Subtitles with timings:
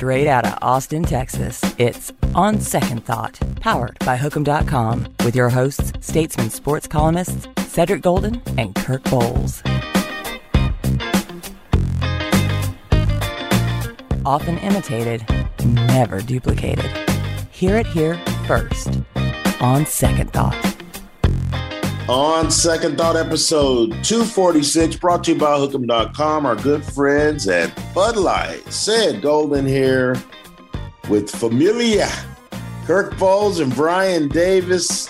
[0.00, 5.92] Straight out of Austin, Texas, it's On Second Thought, powered by Hook'em.com, with your hosts,
[6.00, 9.60] statesman sports columnists Cedric Golden and Kirk Bohls.
[14.24, 15.22] Often imitated,
[15.66, 16.90] never duplicated.
[17.50, 19.02] Hear it here first.
[19.60, 20.69] On Second Thought.
[22.08, 28.16] On Second Thought, episode 246, brought to you by Hook'em.com, our good friends at Bud
[28.16, 28.64] Light.
[28.66, 30.16] Ced Golden here
[31.08, 32.08] with Familia,
[32.84, 35.08] Kirk Bohls and Brian Davis,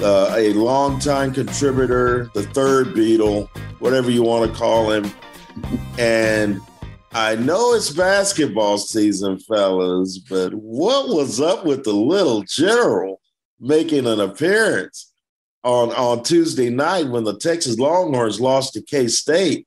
[0.00, 3.48] uh, a longtime contributor, the third Beatle,
[3.80, 5.10] whatever you want to call him.
[5.98, 6.60] And
[7.12, 13.20] I know it's basketball season, fellas, but what was up with the little general
[13.58, 15.09] making an appearance
[15.62, 19.66] on, on Tuesday night when the Texas Longhorns lost to K State?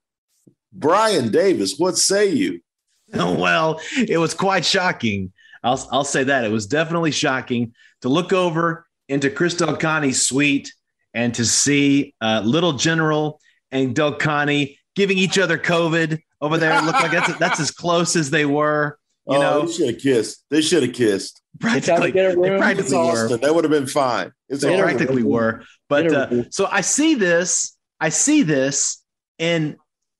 [0.72, 2.60] Brian Davis, what say you?
[3.16, 5.34] Well, it was quite shocking.
[5.64, 6.46] I'll, I'll say that.
[6.46, 10.74] It was definitely shocking to look over into Chris Connie's suite
[11.14, 13.40] and to see uh, Little General
[13.72, 16.78] and Connie giving each other COVID over there.
[16.78, 18.98] It looked like that's that's as close as they were.
[19.28, 20.46] You oh, know, they should have kissed.
[20.50, 21.42] They should have kissed.
[21.60, 23.38] Practically, they practically were.
[23.38, 24.32] That would have been fine.
[24.50, 25.64] It's they practically were.
[25.88, 27.78] But uh, so I see this.
[28.00, 29.02] I see this,
[29.40, 29.78] and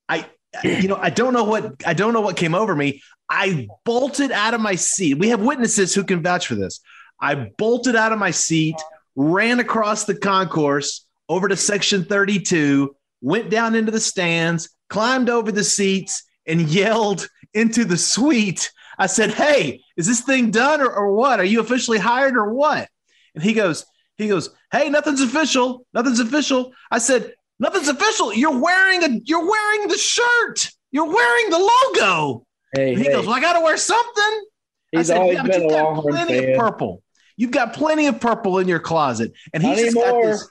[0.08, 0.26] I,
[0.62, 3.02] you know, I don't know what I don't know what came over me.
[3.28, 5.18] I bolted out of my seat.
[5.18, 6.80] We have witnesses who can vouch for this.
[7.20, 8.76] I bolted out of my seat,
[9.16, 15.50] ran across the concourse over to section 32, went down into the stands, climbed over
[15.50, 18.70] the seats, and yelled into the suite.
[18.98, 21.40] I said, Hey, is this thing done or, or what?
[21.40, 22.88] Are you officially hired or what?
[23.34, 23.84] And he goes,
[24.16, 25.86] he goes, Hey, nothing's official.
[25.92, 26.72] Nothing's official.
[26.90, 28.32] I said, Nothing's official.
[28.34, 30.70] You're wearing a you're wearing the shirt.
[30.90, 32.46] You're wearing the logo.
[32.74, 33.12] Hey, and he hey.
[33.12, 34.44] goes, Well, I gotta wear something.
[34.92, 36.50] He's I said, always yeah, been you've a got Longhorn plenty fan.
[36.50, 37.02] of purple.
[37.36, 39.32] You've got plenty of purple in your closet.
[39.52, 40.50] And he Not just got this,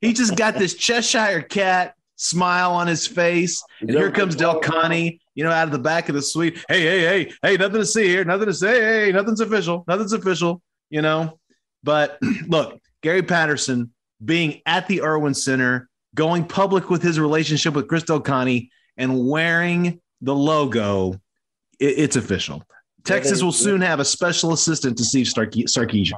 [0.00, 3.62] he just got this Cheshire cat smile on his face.
[3.80, 6.62] And here comes Del Conte, you know, out of the back of the suite.
[6.68, 8.24] Hey, hey, hey, hey, nothing to see here.
[8.24, 8.80] Nothing to say.
[9.06, 9.84] Hey, nothing's official.
[9.88, 10.60] Nothing's official,
[10.90, 11.38] you know.
[11.82, 13.92] But look, Gary Patterson
[14.22, 19.26] being at the Erwin Center, going public with his relationship with Chris Del Conte and
[19.28, 21.12] wearing the logo,
[21.78, 22.62] it- it's official.
[23.04, 26.12] Texas will soon have a special assistant to Steve Sarkisian.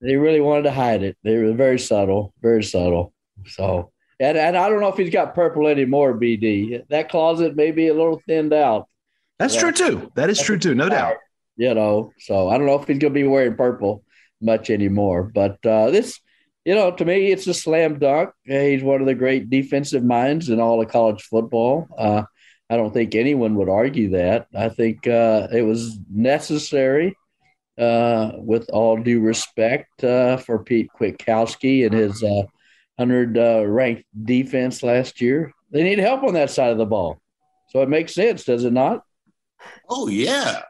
[0.00, 1.16] They really wanted to hide it.
[1.24, 3.12] They were very subtle, very subtle.
[3.46, 3.90] So,
[4.20, 6.82] and, and I don't know if he's got purple anymore, BD.
[6.88, 8.88] That closet may be a little thinned out,
[9.38, 9.60] That's Yeah.
[9.60, 10.12] true too.
[10.16, 11.16] That is true too, no doubt.
[11.56, 12.12] you know.
[12.20, 14.02] So I don't know if he's going to be wearing purple
[14.40, 15.24] much anymore.
[15.34, 16.18] But uh, this,
[16.64, 18.30] you know, to me, it's a slam dunk.
[18.44, 21.86] He's one of the great defensive minds in all of college football.
[21.96, 22.22] Uh,
[22.70, 24.46] I don't think anyone would argue that.
[24.54, 27.16] I think uh, it was necessary,
[27.78, 32.42] uh, with all due respect uh, for Pete Kwiatkowski and his uh,
[32.98, 35.52] 100 uh, ranked defense last year.
[35.70, 37.20] They need help on that side of the ball.
[37.70, 39.04] So it makes sense, does it not?
[39.88, 40.62] Oh, yeah.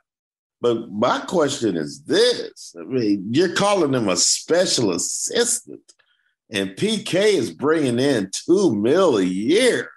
[0.61, 5.81] But my question is this I mean, you're calling him a special assistant,
[6.50, 9.91] and PK is bringing in two mil a year.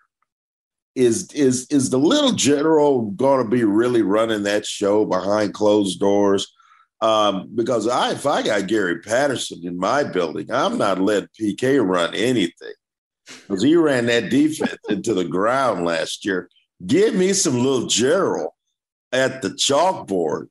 [0.94, 6.00] Is is is the little general going to be really running that show behind closed
[6.00, 6.54] doors?
[7.02, 11.84] Um, because I, if I got Gary Patterson in my building, I'm not letting PK
[11.84, 12.74] run anything
[13.26, 16.50] because he ran that defense into the ground last year.
[16.86, 18.56] Give me some little general
[19.12, 20.48] at the chalkboard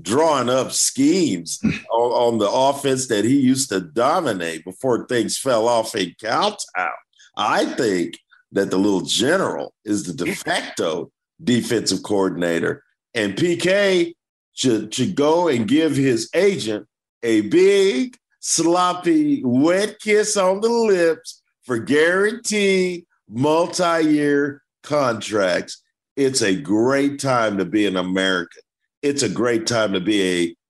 [0.00, 5.68] drawing up schemes on, on the offense that he used to dominate before things fell
[5.68, 6.90] off in Cowtown.
[7.36, 8.18] I think
[8.52, 11.10] that the little general is the de facto
[11.42, 12.82] defensive coordinator,
[13.14, 14.14] and PK
[14.56, 16.86] should, should go and give his agent
[17.22, 25.82] a big, sloppy, wet kiss on the lips for guaranteed multi year contracts.
[26.16, 28.62] It's a great time to be an American.
[29.02, 30.22] It's a great time to be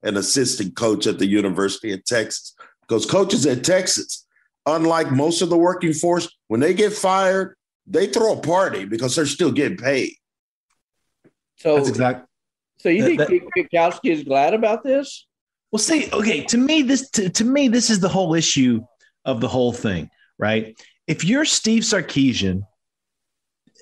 [0.02, 4.26] a, an assistant coach at the University of Texas because coaches at Texas,
[4.66, 7.56] unlike most of the working force, when they get fired,
[7.86, 10.12] they throw a party because they're still getting paid.
[11.56, 12.26] So That's exact.
[12.78, 15.26] So you That- think Kwiatkowski is glad about this?
[15.72, 18.80] Well, see, okay, to me, this to, to me, this is the whole issue
[19.24, 20.08] of the whole thing,
[20.38, 20.78] right?
[21.06, 22.62] If you're Steve Sarkisian,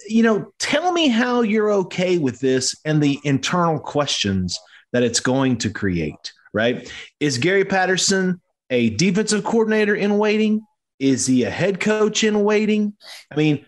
[0.09, 4.59] you know, tell me how you're okay with this and the internal questions
[4.93, 6.91] that it's going to create, right?
[7.21, 10.63] Is Gary Patterson a defensive coordinator in waiting?
[10.99, 12.95] Is he a head coach in waiting?
[13.31, 13.67] I mean,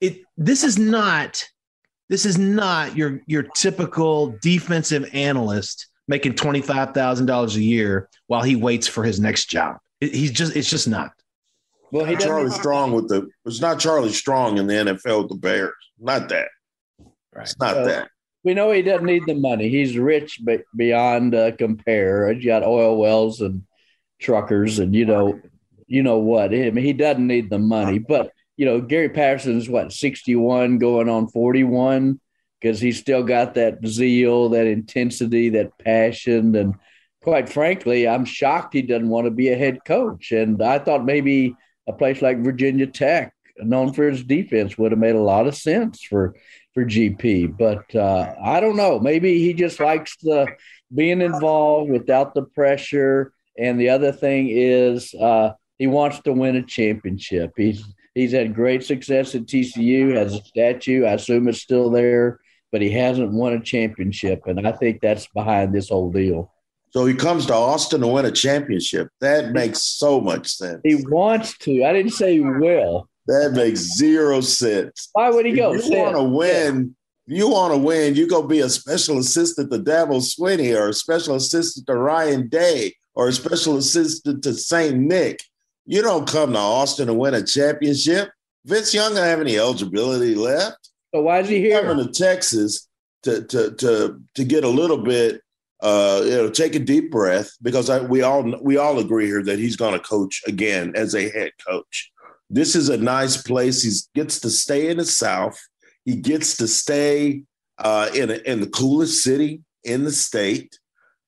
[0.00, 1.44] it this is not
[2.08, 8.08] this is not your your typical defensive analyst making twenty five thousand dollars a year
[8.26, 9.76] while he waits for his next job.
[10.00, 11.10] It- he's just it's just not.
[11.90, 12.16] Well, he.
[12.16, 15.72] Charlie Strong with the it's not Charlie Strong in the NFL with the Bears.
[15.98, 16.48] Not that.
[17.34, 17.42] Right.
[17.42, 18.08] It's not Uh, that.
[18.44, 19.68] We know he doesn't need the money.
[19.68, 22.32] He's rich but beyond uh, compare.
[22.32, 23.64] He's got oil wells and
[24.20, 25.40] truckers, and you know,
[25.86, 26.54] you know what?
[26.54, 27.98] I mean, he doesn't need the money.
[27.98, 32.20] But you know, Gary Patterson's what sixty-one, going on forty-one,
[32.60, 36.74] because he's still got that zeal, that intensity, that passion, and
[37.22, 40.32] quite frankly, I'm shocked he doesn't want to be a head coach.
[40.32, 41.54] And I thought maybe
[41.86, 45.54] a place like Virginia Tech, known for its defense, would have made a lot of
[45.54, 46.34] sense for
[46.74, 47.56] for GP.
[47.56, 48.98] But uh, I don't know.
[48.98, 50.48] Maybe he just likes the
[50.92, 53.32] being involved without the pressure.
[53.56, 57.52] And the other thing is uh, he wants to win a championship.
[57.56, 57.84] He's
[58.18, 60.14] he's had great success at TCU.
[60.16, 61.04] Has a statue.
[61.04, 62.40] I assume it's still there,
[62.72, 64.42] but he hasn't won a championship.
[64.46, 66.52] And I think that's behind this whole deal.
[66.90, 69.08] So he comes to Austin to win a championship.
[69.20, 70.80] That makes so much sense.
[70.84, 71.84] He wants to.
[71.84, 73.08] I didn't say he will.
[73.26, 75.10] That makes zero sense.
[75.12, 75.74] Why would he go?
[75.74, 79.70] If you want to win, you want to win, you go be a special assistant
[79.70, 84.54] to Dabo Swinney or a special assistant to Ryan Day or a special assistant to
[84.54, 84.96] St.
[84.96, 85.40] Nick.
[85.90, 88.30] You don't come to Austin to win a championship.
[88.66, 90.90] Vince Young don't have any eligibility left.
[91.14, 91.80] So why is he here?
[91.80, 92.86] Coming to Texas
[93.22, 95.40] to to to to get a little bit
[95.80, 99.42] uh you know take a deep breath because I, we all we all agree here
[99.44, 102.12] that he's going to coach again as a head coach.
[102.50, 103.82] This is a nice place.
[103.82, 105.58] He gets to stay in the South.
[106.04, 107.44] He gets to stay
[107.78, 110.78] uh, in a, in the coolest city in the state,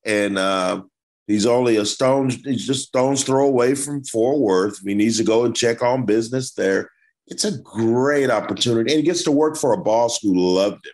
[0.04, 0.82] and uh,
[1.30, 2.30] he's only a stone.
[2.30, 4.78] He's just stone's throw away from Fort Worth.
[4.80, 6.90] If he needs to go and check on business there,
[7.26, 10.92] it's a great opportunity, and he gets to work for a boss who loved him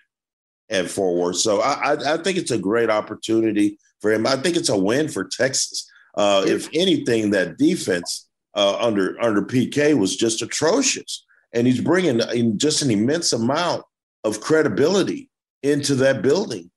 [0.79, 1.37] at Fort Worth.
[1.37, 4.27] So I, I, I think it's a great opportunity for him.
[4.27, 5.91] I think it's a win for Texas.
[6.17, 12.21] Uh, if anything, that defense uh, under under PK was just atrocious, and he's bringing
[12.35, 13.85] in just an immense amount
[14.25, 15.31] of credibility
[15.63, 16.71] into that building.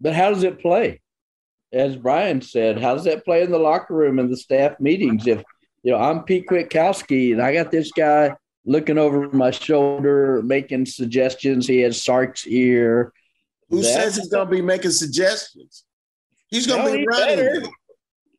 [0.00, 1.00] But how does it play?
[1.72, 5.26] As Brian said, how does that play in the locker room and the staff meetings?
[5.26, 5.42] If
[5.82, 8.34] you know I'm Pete Kwiatkowski and I got this guy
[8.64, 11.66] looking over my shoulder, making suggestions.
[11.66, 13.12] He has Sark's ear.
[13.70, 15.84] Who That- says he's going to be making suggestions?
[16.48, 17.70] He's going to No, be running.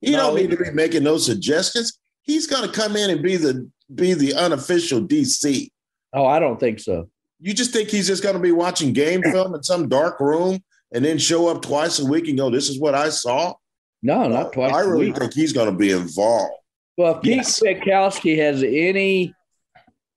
[0.01, 1.99] He No, don't need to be making those suggestions.
[2.23, 5.69] He's going to come in and be the be the unofficial DC.
[6.13, 7.09] Oh, I don't think so.
[7.41, 10.59] You just think he's just going to be watching game film in some dark room
[10.91, 13.53] and then show up twice a week and go, "This is what I saw."
[14.01, 14.73] No, not uh, twice.
[14.73, 15.17] I really week.
[15.17, 16.53] think he's going to be involved.
[16.97, 17.59] Well, if Pete Yes.
[17.59, 19.33] Kwiatkowski has any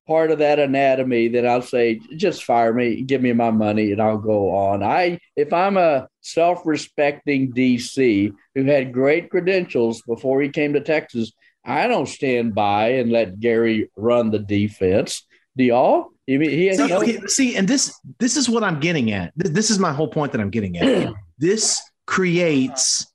[0.06, 4.00] part of that anatomy, then I'll say, just fire me, give me my money, and
[4.02, 4.82] I'll go on.
[4.82, 11.32] I, if I'm a self-respecting DC who had great credentials before he came to Texas,
[11.64, 15.24] I don't stand by and let Gary run the defense.
[15.56, 16.11] Do y'all?
[16.26, 19.32] You mean he See, okay, see, and this this is what I'm getting at.
[19.36, 21.12] This is my whole point that I'm getting at.
[21.38, 23.06] this creates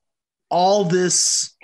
[0.49, 1.55] all this,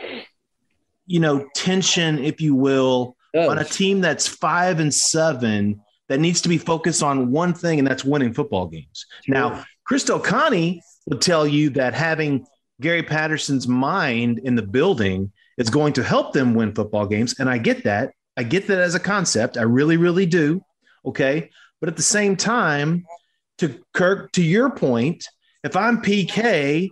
[1.06, 3.50] you know, tension, if you will, oh.
[3.50, 7.80] on a team that's five and seven that needs to be focused on one thing,
[7.80, 9.06] and that's winning football games.
[9.28, 12.46] Now, Chris Connie would tell you that having
[12.82, 17.36] Gary Patterson's mind in the building is going to help them win football games.
[17.40, 18.14] And I get that.
[18.38, 19.58] I get that as a concept.
[19.58, 20.62] I really, really do.
[21.06, 21.50] Okay.
[21.80, 23.06] But at the same time,
[23.58, 25.28] to Kirk, to your point,
[25.64, 26.90] if I'm PK,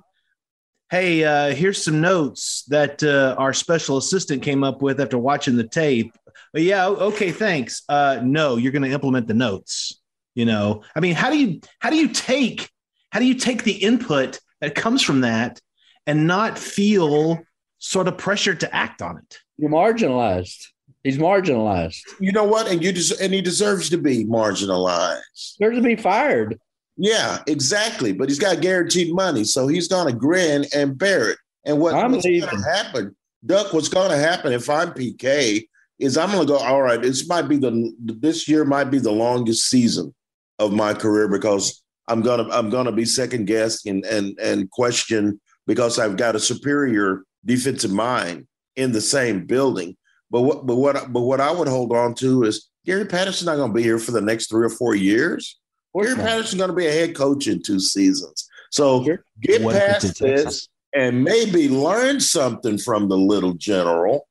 [0.89, 5.55] hey, uh, here's some notes that uh, our special assistant came up with after watching
[5.55, 6.13] the tape.
[6.53, 7.83] But yeah, okay, thanks.
[7.87, 9.99] Uh, no, you're going to implement the notes.
[10.35, 12.69] You know, I mean, how do you how do you take
[13.11, 15.59] how do you take the input that comes from that
[16.07, 17.39] and not feel
[17.79, 19.39] sort of pressure to act on it?
[19.61, 20.67] you're marginalized.
[21.03, 22.01] He's marginalized.
[22.19, 22.67] You know what?
[22.67, 25.57] And you des- and he deserves to be marginalized.
[25.57, 26.59] Deserves to be fired.
[26.97, 28.13] Yeah, exactly.
[28.13, 31.37] But he's got guaranteed money, so he's going to grin and bear it.
[31.65, 33.15] And what, what's gonna happen,
[33.45, 33.73] Duck?
[33.73, 35.67] What's going to happen if I'm PK
[35.99, 36.59] is I'm going to go.
[36.59, 40.13] All right, this might be the this year might be the longest season
[40.59, 45.39] of my career because I'm gonna I'm gonna be second guessed and and and question
[45.65, 49.95] because I've got a superior defensive mind in the same building.
[50.31, 53.57] But what but what but what I would hold on to is Gary Patterson's not
[53.57, 55.59] going to be here for the next three or four years.
[55.93, 58.47] Gary Patterson's going to be a head coach in two seasons.
[58.71, 59.25] So sure.
[59.41, 64.27] get what past this and maybe learn something from the little general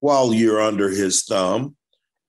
[0.00, 1.76] while you're under his thumb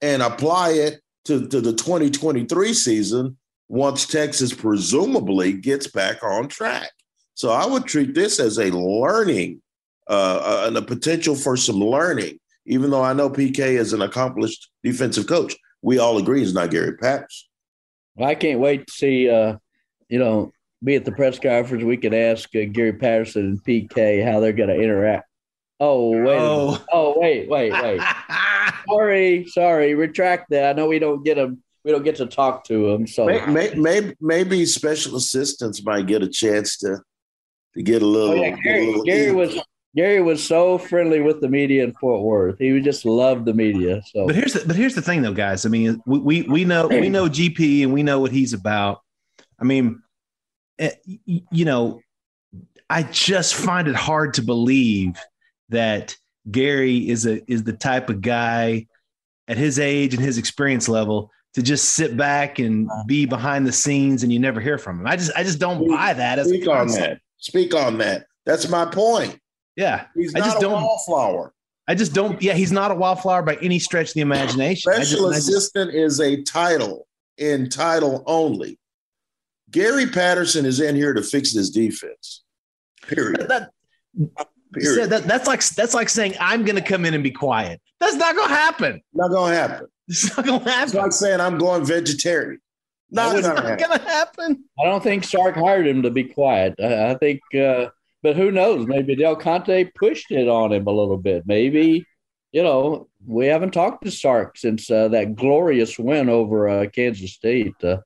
[0.02, 6.92] and apply it to, to the 2023 season once Texas presumably gets back on track.
[7.34, 9.62] So I would treat this as a learning
[10.10, 14.02] uh, uh, and a potential for some learning, even though I know PK is an
[14.02, 15.56] accomplished defensive coach.
[15.82, 17.48] We all agree he's not Gary Patterson.
[18.16, 19.58] Well, I can't wait to see, uh,
[20.10, 20.52] you know,
[20.84, 21.84] be at the press conference.
[21.84, 25.28] We could ask uh, Gary Patterson and PK how they're going to interact.
[25.80, 26.40] Oh wait!
[26.40, 28.02] Oh, oh wait, wait, wait.
[28.88, 29.94] sorry, sorry.
[29.94, 30.70] Retract that.
[30.70, 31.62] I know we don't get them.
[31.84, 33.06] We don't get to talk to them.
[33.08, 37.02] So maybe, maybe, maybe special assistants might get a chance to
[37.74, 38.40] to get a little.
[38.40, 39.60] Oh, yeah, Gary, little Gary was
[39.96, 42.60] Gary was so friendly with the media in Fort Worth.
[42.60, 44.02] He just loved the media.
[44.06, 45.66] So, but here's the but here's the thing, though, guys.
[45.66, 49.02] I mean, we we, we know we know GP and we know what he's about.
[49.58, 50.02] I mean,
[50.80, 50.92] eh,
[51.26, 52.02] you know,
[52.90, 55.16] I just find it hard to believe
[55.70, 56.16] that
[56.52, 58.88] Gary is a is the type of guy
[59.48, 63.72] at his age and his experience level to just sit back and be behind the
[63.72, 65.08] scenes and you never hear from him.
[65.08, 67.22] I just I just don't buy that as speak on that.
[67.38, 68.26] Speak on that.
[68.46, 69.40] That's my point.
[69.76, 70.06] Yeah.
[70.16, 71.54] He's I just don't, wallflower.
[71.88, 74.92] I just don't yeah, he's not a wildflower by any stretch of the imagination.
[74.92, 78.80] Special just, assistant just, is a title in title only.
[79.72, 82.44] Gary Patterson is in here to fix this defense.
[83.08, 83.48] Period.
[83.50, 83.72] That,
[84.78, 87.80] Said that, that's like that's like saying I'm going to come in and be quiet.
[88.00, 89.02] That's not going to happen.
[89.14, 89.88] Not going to happen.
[90.08, 90.84] It's not going to happen.
[90.84, 92.60] It's like saying I'm going vegetarian.
[93.10, 94.66] Not it's not going to happen.
[94.78, 96.76] I don't think Sark hired him to be quiet.
[96.80, 97.88] I, I think, uh,
[98.26, 98.88] but who knows?
[98.88, 101.44] Maybe Del Conte pushed it on him a little bit.
[101.46, 102.08] Maybe
[102.52, 107.34] you know we haven't talked to Sark since uh, that glorious win over uh, Kansas
[107.34, 107.76] State.
[107.84, 107.98] Uh,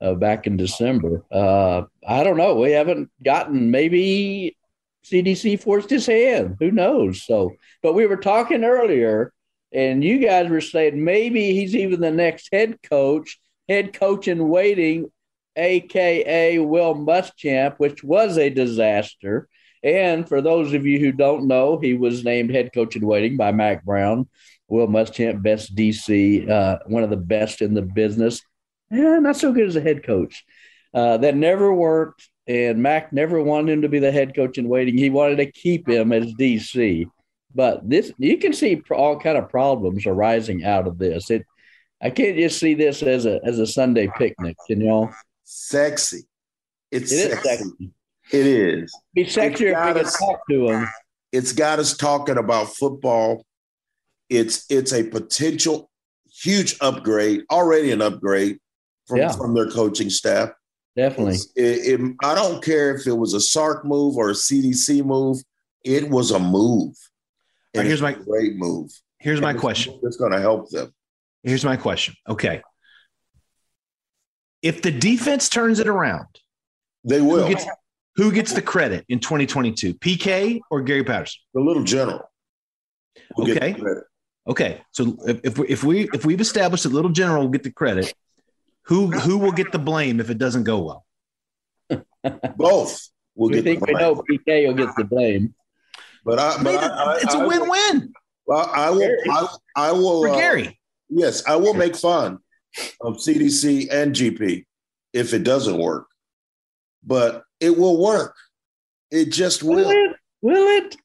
[0.00, 1.24] uh, back in December.
[1.32, 2.56] Uh, I don't know.
[2.56, 4.56] We haven't gotten maybe
[5.04, 6.56] CDC forced his hand.
[6.60, 7.24] Who knows?
[7.24, 7.52] So,
[7.82, 9.32] but we were talking earlier,
[9.72, 14.48] and you guys were saying maybe he's even the next head coach, head coach in
[14.48, 15.10] waiting,
[15.56, 19.48] aka Will Muschamp, which was a disaster.
[19.84, 23.36] And for those of you who don't know, he was named head coach in waiting
[23.36, 24.28] by Mack Brown.
[24.66, 28.40] Will Muschamp, best DC, uh, one of the best in the business.
[28.90, 30.42] Yeah, not so good as a head coach.
[30.94, 34.68] Uh, that never worked and Mack never wanted him to be the head coach in
[34.68, 34.98] waiting.
[34.98, 37.06] He wanted to keep him as DC.
[37.54, 41.30] But this, you can see all kind of problems arising out of this.
[41.30, 41.46] It,
[42.02, 44.56] I can't just see this as a as a Sunday picnic.
[44.68, 45.10] You know,
[45.44, 46.24] sexy.
[46.90, 47.48] It's it sexy.
[47.48, 47.90] sexy.
[48.30, 48.92] It is.
[49.14, 50.88] Be sexier if we can talk to him.
[51.32, 53.44] It's got us talking about football.
[54.30, 55.90] It's it's a potential
[56.42, 58.58] huge upgrade, already an upgrade
[59.06, 59.32] from, yeah.
[59.32, 60.50] from their coaching staff.
[60.96, 61.38] Definitely.
[61.56, 65.38] It, it, I don't care if it was a Sark move or a CDC move.
[65.82, 66.94] It was a move.
[67.76, 68.92] Right, here's my great move.
[69.18, 69.98] Here's and my question.
[70.02, 70.94] It's going to help them.
[71.42, 72.14] Here's my question.
[72.28, 72.62] Okay.
[74.62, 76.26] If the defense turns it around,
[77.02, 77.46] they will.
[77.46, 77.66] Who gets,
[78.16, 79.94] who gets the credit in 2022?
[79.94, 81.40] PK or Gary Patterson?
[81.52, 82.30] The little general.
[83.38, 83.76] Okay.
[84.46, 84.82] Okay.
[84.92, 87.70] So if, if we if we if we've established that little general will get the
[87.70, 88.14] credit,
[88.82, 92.04] who who will get the blame if it doesn't go well?
[92.56, 93.64] Both will we get.
[93.64, 95.54] think we know PK will get the blame,
[96.24, 98.12] but I, but I, I, it's a win-win.
[98.46, 99.16] Well, I will.
[99.30, 100.22] I, I will.
[100.22, 100.78] For uh, Gary.
[101.08, 102.38] Yes, I will make fun
[103.00, 104.64] of CDC and GP
[105.12, 106.08] if it doesn't work,
[107.06, 108.34] but it will work.
[109.10, 109.76] It just will.
[109.76, 110.16] Will it?
[110.42, 110.96] Will it?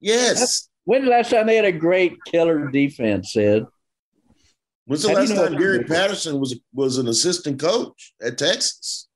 [0.00, 0.68] Yes.
[0.84, 3.66] When's the last time they had a great killer defense, Ed?
[4.84, 9.08] When's the How last time Gary Patterson was was an assistant coach at Texas?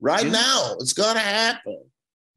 [0.00, 0.32] Right yeah.
[0.32, 1.82] now, it's gonna happen.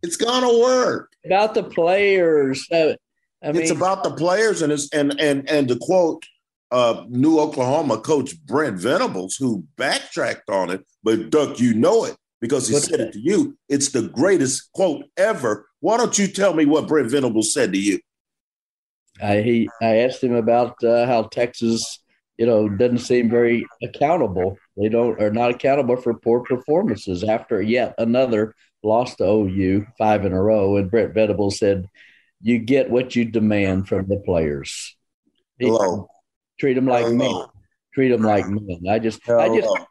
[0.02, 1.12] It's gonna work.
[1.26, 2.68] About the players.
[2.72, 2.96] Uh,
[3.44, 6.26] I mean, it's about the players, and it's and and and to quote
[6.72, 12.18] uh, New Oklahoma coach Brent Venables, who backtracked on it, but Duck, you know it
[12.42, 13.08] because he said that?
[13.10, 13.58] it to you.
[13.68, 15.68] It's the greatest quote ever.
[15.80, 18.00] Why don't you tell me what Brent Venables said to you?
[19.22, 22.00] I he I asked him about uh, how Texas
[22.40, 24.58] you know, doesn't seem very accountable.
[24.78, 30.24] They don't are not accountable for poor performances after yet another loss to OU five
[30.24, 30.78] in a row.
[30.78, 31.90] And Brent Venables said,
[32.42, 34.96] "You get what you demand from the players.
[35.60, 36.08] Hello.
[36.58, 37.18] Treat them like Hello.
[37.18, 37.46] men.
[37.94, 39.40] Treat them like men." I just, Hello.
[39.40, 39.86] I just,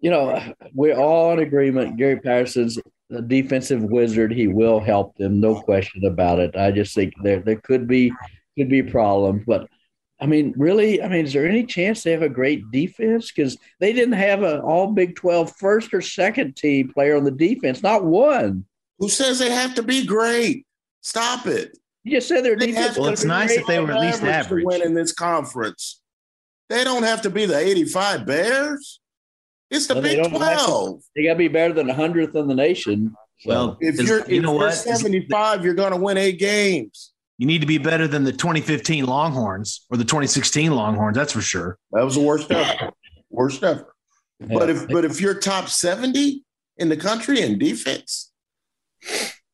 [0.00, 0.40] you know,
[0.74, 1.96] we're all in agreement.
[1.96, 2.78] Gary Patterson's
[3.10, 4.32] a defensive wizard.
[4.32, 6.56] He will help them, no question about it.
[6.56, 8.12] I just think there there could be
[8.56, 9.68] could be problems, but
[10.20, 13.32] I mean, really, I mean, is there any chance they have a great defense?
[13.32, 17.30] Because they didn't have an all Big 12 first or second team player on the
[17.30, 18.66] defense, not one.
[18.98, 20.66] Who says they have to be great?
[21.00, 21.76] Stop it.
[22.04, 22.98] You just said their They defense.
[22.98, 24.64] Well, it's nice great if they were at least to average.
[24.66, 26.02] win in this conference.
[26.68, 28.99] They don't have to be the 85 Bears.
[29.70, 31.02] It's the Well, they Big don't have 12.
[31.14, 33.14] They got to be better than the hundredth in the nation.
[33.40, 34.72] So, Well, If you're, you if know you're what?
[34.72, 37.12] Is- 75, you're going to win eight games.
[37.38, 41.16] You need to be better than the 2015 Longhorns or the 2016 Longhorns.
[41.16, 41.78] That's for sure.
[41.92, 42.90] That was the worst ever.
[43.30, 43.94] Worst ever.
[44.40, 46.44] But if but if you're top 70
[46.78, 48.30] in the country in defense,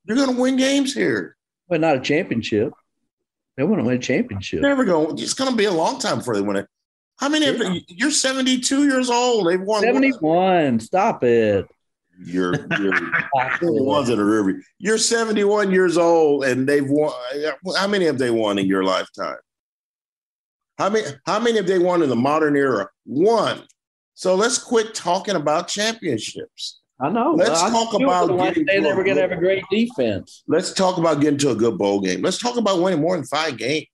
[0.05, 1.37] you're going to win games here.
[1.69, 2.73] but not a championship.
[3.57, 4.61] They want to win a championship.
[4.63, 5.19] Never going.
[5.19, 6.67] It's going to be a long time before they win it.
[7.19, 7.47] How many?
[7.47, 9.47] of them- You're 72 years old.
[9.49, 9.83] They've won.
[9.83, 10.81] Seventy-one.
[10.81, 11.67] Stop it.
[12.19, 12.93] You're, you're
[13.61, 14.63] the ones that are river.
[14.79, 17.13] You're 71 years old, and they've won.
[17.77, 19.37] How many have they won in your lifetime?
[20.79, 21.07] How many?
[21.27, 22.89] How many have they won in the modern era?
[23.05, 23.63] One.
[24.15, 26.81] So let's quit talking about championships.
[26.99, 27.33] I know.
[27.33, 29.39] Let's I talk about don't getting understand to they a were going to good- have
[29.39, 30.43] a great defense.
[30.49, 32.23] Let's talk about getting to a good bowl game.
[32.23, 33.87] Let's talk about winning more than five games.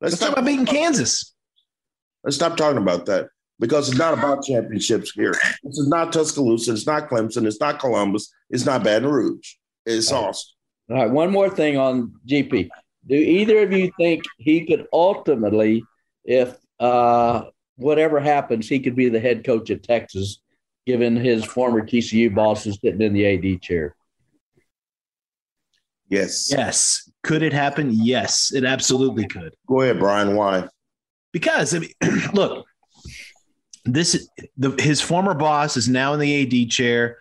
[0.00, 1.33] Let's talk about beating Kansas.
[2.24, 3.28] Let's stop talking about that
[3.60, 5.34] because it's not about championships here.
[5.62, 6.72] This is not Tuscaloosa.
[6.72, 7.46] It's not Clemson.
[7.46, 8.32] It's not Columbus.
[8.50, 9.54] It's not Baton Rouge.
[9.86, 10.54] It's Austin.
[10.90, 12.68] All right, one more thing on GP.
[13.06, 15.82] Do either of you think he could ultimately,
[16.24, 17.44] if uh,
[17.76, 20.40] whatever happens, he could be the head coach at Texas,
[20.86, 23.94] given his former TCU boss is sitting in the AD chair?
[26.08, 26.50] Yes.
[26.50, 27.10] Yes.
[27.22, 27.90] Could it happen?
[27.92, 29.54] Yes, it absolutely could.
[29.66, 30.36] Go ahead, Brian.
[30.36, 30.68] Why?
[31.34, 31.90] Because I mean,
[32.32, 32.64] look,
[33.84, 37.18] this the his former boss is now in the AD chair.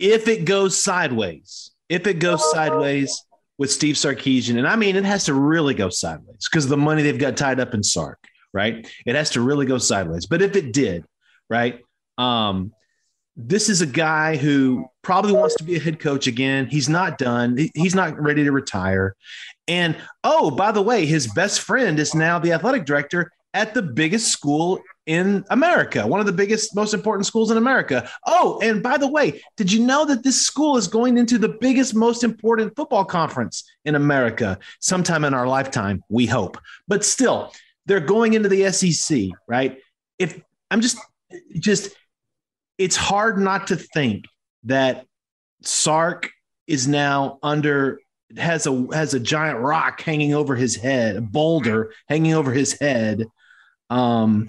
[0.00, 3.22] If it goes sideways, if it goes sideways
[3.58, 7.02] with Steve Sarkisian, and I mean it has to really go sideways because the money
[7.02, 8.18] they've got tied up in Sark,
[8.52, 8.90] right?
[9.06, 10.26] It has to really go sideways.
[10.26, 11.04] But if it did,
[11.48, 11.80] right?
[12.16, 12.72] Um,
[13.36, 16.66] this is a guy who probably wants to be a head coach again.
[16.66, 17.58] He's not done.
[17.74, 19.16] He's not ready to retire.
[19.68, 23.82] And oh, by the way, his best friend is now the athletic director at the
[23.82, 28.08] biggest school in America, one of the biggest, most important schools in America.
[28.26, 31.50] Oh, and by the way, did you know that this school is going into the
[31.60, 36.02] biggest, most important football conference in America sometime in our lifetime?
[36.08, 36.58] We hope.
[36.88, 37.52] But still,
[37.86, 39.78] they're going into the SEC, right?
[40.18, 40.98] If I'm just,
[41.54, 41.94] just,
[42.78, 44.24] it's hard not to think
[44.64, 45.06] that
[45.62, 46.30] Sark
[46.66, 48.00] is now under
[48.36, 52.72] has a has a giant rock hanging over his head, a boulder hanging over his
[52.78, 53.26] head,
[53.90, 54.48] um,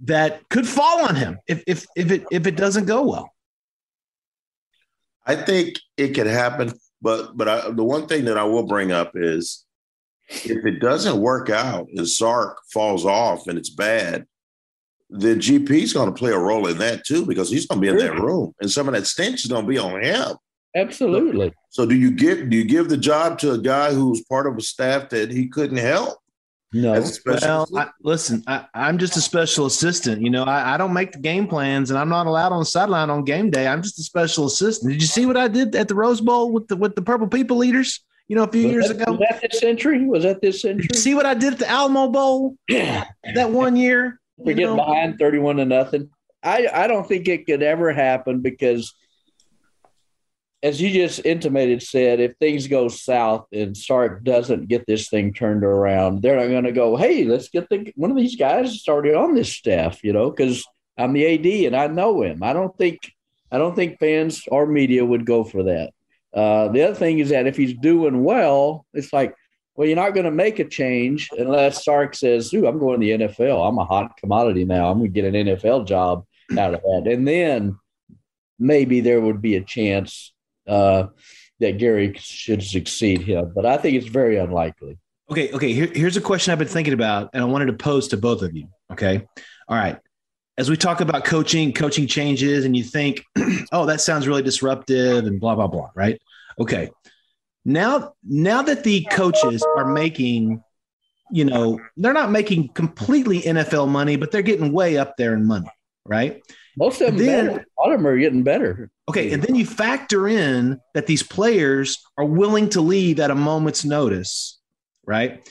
[0.00, 3.32] that could fall on him if if if it if it doesn't go well.
[5.24, 8.92] I think it could happen, but but I, the one thing that I will bring
[8.92, 9.64] up is
[10.28, 14.26] if it doesn't work out and Sark falls off and it's bad,
[15.10, 17.82] then GP is going to play a role in that too because he's going to
[17.82, 20.36] be in that room and some of that stench is going to be on him.
[20.74, 21.52] Absolutely.
[21.70, 24.56] So do you get do you give the job to a guy who's part of
[24.56, 26.18] a staff that he couldn't help
[26.72, 26.94] No.
[26.94, 27.68] as a special Well.
[27.76, 30.22] I, listen, I, I'm just a special assistant.
[30.22, 32.66] You know, I, I don't make the game plans, and I'm not allowed on the
[32.66, 33.66] sideline on game day.
[33.66, 34.92] I'm just a special assistant.
[34.92, 37.28] Did you see what I did at the Rose Bowl with the with the Purple
[37.28, 38.00] People Eaters?
[38.28, 39.12] You know, a few was, years that, ago.
[39.12, 40.06] was that this century?
[40.06, 40.82] Was that this century?
[40.86, 44.20] Did you see what I did at the Alamo Bowl that one year?
[44.38, 44.84] We're getting know?
[44.84, 46.08] behind 31 to nothing.
[46.42, 48.94] I, I don't think it could ever happen because,
[50.62, 55.32] as you just intimated, said if things go south and Sark doesn't get this thing
[55.32, 58.80] turned around, they're not going to go, hey, let's get the one of these guys
[58.80, 60.64] started on this staff, you know, because
[60.96, 62.42] I'm the AD and I know him.
[62.42, 63.12] I don't think
[63.50, 65.90] I don't think fans or media would go for that.
[66.32, 69.34] Uh, the other thing is that if he's doing well, it's like,
[69.74, 73.06] well, you're not going to make a change unless Sark says, "Ooh, I'm going to
[73.06, 73.68] the NFL.
[73.68, 74.90] I'm a hot commodity now.
[74.90, 76.24] I'm going to get an NFL job
[76.56, 77.78] out of that." And then
[78.58, 80.32] maybe there would be a chance
[80.66, 81.06] uh,
[81.60, 83.52] that Gary should succeed him.
[83.54, 84.98] But I think it's very unlikely.
[85.30, 85.72] Okay, okay.
[85.72, 88.42] Here, here's a question I've been thinking about, and I wanted to pose to both
[88.42, 88.68] of you.
[88.90, 89.26] Okay,
[89.68, 89.98] all right.
[90.58, 93.24] As we talk about coaching, coaching changes, and you think,
[93.72, 96.20] "Oh, that sounds really disruptive," and blah blah blah, right?
[96.58, 96.90] Okay.
[97.64, 100.62] Now, now that the coaches are making,
[101.30, 105.46] you know, they're not making completely NFL money, but they're getting way up there in
[105.46, 105.70] money,
[106.06, 106.42] right?
[106.76, 107.66] Most of them, Then- better.
[107.78, 108.90] a lot of them are getting better.
[109.08, 113.34] Okay, and then you factor in that these players are willing to leave at a
[113.34, 114.58] moment's notice,
[115.06, 115.46] right?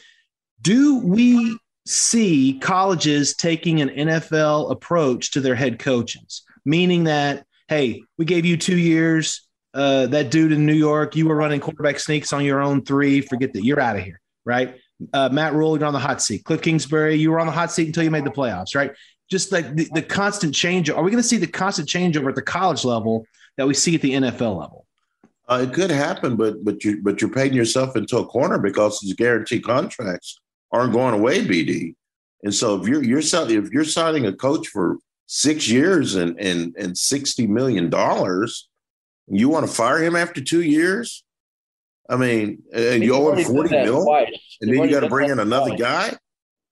[0.61, 6.43] Do we see colleges taking an NFL approach to their head coaches?
[6.63, 9.47] meaning that hey, we gave you two years.
[9.73, 13.21] Uh, that dude in New York, you were running quarterback sneaks on your own three.
[13.21, 13.63] Forget that.
[13.63, 14.75] You're out of here, right?
[15.13, 16.43] Uh, Matt Rhule, you're on the hot seat.
[16.43, 18.91] Cliff Kingsbury, you were on the hot seat until you made the playoffs, right?
[19.31, 20.89] Just like the, the constant change.
[20.89, 23.25] Are we going to see the constant changeover at the college level
[23.57, 24.85] that we see at the NFL level?
[25.49, 28.99] Uh, it could happen, but but you but you're paying yourself into a corner because
[28.99, 30.39] these guaranteed contracts
[30.71, 31.95] aren't going away, BD.
[32.43, 36.75] And so if you're you're if you're signing a coach for six years and and
[36.77, 38.69] and sixty million dollars,
[39.27, 41.23] you want to fire him after two years?
[42.09, 44.57] I mean, and you owe him forty million, twice.
[44.59, 45.79] and then you got to bring in another twice.
[45.79, 46.17] guy.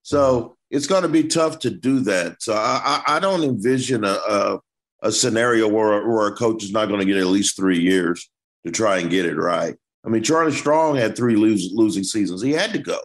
[0.04, 2.42] So it's going to be tough to do that.
[2.42, 4.60] So I, I, don't envision a, a,
[5.02, 8.30] a scenario where where a coach is not going to get at least three years
[8.66, 9.76] to try and get it right.
[10.06, 12.42] I mean, Charlie Strong had three lose, losing seasons.
[12.42, 13.00] He had to go.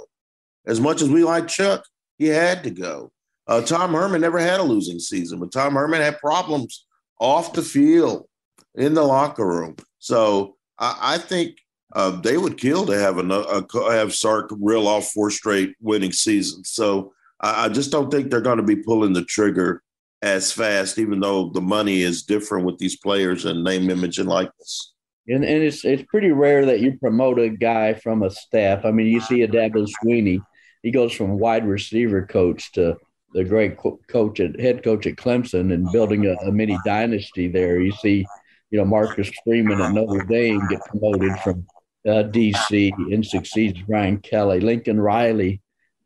[0.67, 1.85] As much as we like Chuck,
[2.19, 3.13] he had to go.
[3.47, 6.87] Uh, Tom Herman never had a losing season, but Tom Herman had problems
[7.21, 8.27] off the field,
[8.75, 9.77] in the locker room.
[9.99, 11.59] So I, I think
[11.95, 16.71] uh, they would kill to have a, have Sark reel off four straight winning seasons.
[16.71, 19.83] So I, I just don't think they're going to be pulling the trigger
[20.23, 24.29] as fast, even though the money is different with these players and name, image, and
[24.29, 24.95] likeness.
[25.27, 28.85] And, and it's it's pretty rare that you promote a guy from a staff.
[28.85, 30.41] I mean, you see a Dabo Swinney,
[30.83, 32.97] he goes from wide receiver coach to
[33.33, 37.49] the great co- coach at head coach at Clemson and building a, a, mini dynasty
[37.49, 37.81] there.
[37.81, 38.27] You see,
[38.71, 41.67] you know, Marcus Freeman at Notre Dame get promoted from
[42.07, 44.61] uh, DC and succeeds Brian Kelly.
[44.61, 45.61] Lincoln Riley,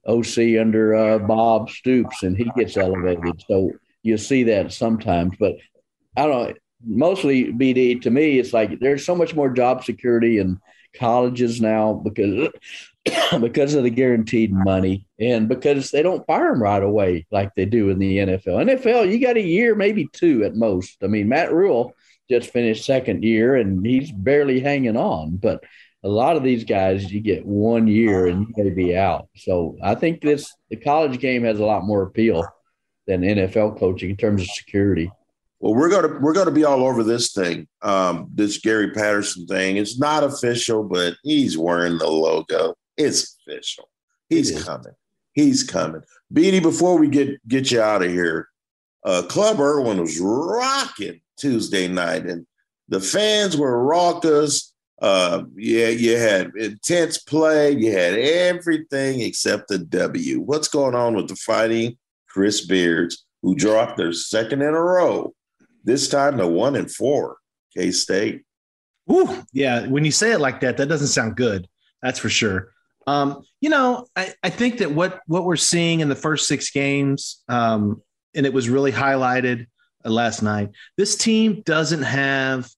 [0.08, 3.42] OC under uh, Bob Stoops, and he gets elevated.
[3.46, 5.56] So you see that sometimes, but
[6.16, 10.38] I don't know mostly BD to me, it's like there's so much more job security
[10.38, 10.58] in
[10.94, 12.48] colleges now because
[13.40, 17.64] because of the guaranteed money and because they don't fire them right away like they
[17.64, 18.78] do in the NFL.
[18.78, 20.96] NFL, you got a year, maybe two at most.
[21.02, 21.94] I mean, Matt Rhule
[22.30, 25.62] just finished second year and he's barely hanging on, but
[26.04, 29.28] a lot of these guys you get one year and you may be out.
[29.36, 32.44] So I think this the college game has a lot more appeal
[33.06, 35.10] than NFL coaching in terms of security.
[35.60, 39.76] Well, we're gonna we're gonna be all over this thing, um, this Gary Patterson thing.
[39.76, 42.74] It's not official, but he's wearing the logo.
[42.96, 43.88] It's official.
[44.28, 44.92] He's it coming.
[45.32, 46.02] He's coming.
[46.32, 48.48] Beanie, before we get get you out of here,
[49.04, 52.46] uh, Club Erwin was rocking Tuesday night, and
[52.88, 54.72] the fans were raucous.
[55.00, 57.72] Uh, yeah, you had intense play.
[57.72, 60.40] You had everything except the W.
[60.40, 61.96] What's going on with the fighting
[62.28, 65.34] Chris Beards, who dropped their second in a row
[65.84, 67.38] this time to one and four,
[67.76, 68.42] K State.
[69.10, 69.86] Ooh, yeah.
[69.86, 71.66] When you say it like that, that doesn't sound good.
[72.02, 72.72] That's for sure.
[73.06, 76.70] Um, you know, I, I think that what what we're seeing in the first six
[76.70, 78.02] games, um,
[78.34, 79.66] and it was really highlighted
[80.04, 80.70] uh, last night.
[80.98, 82.68] This team doesn't have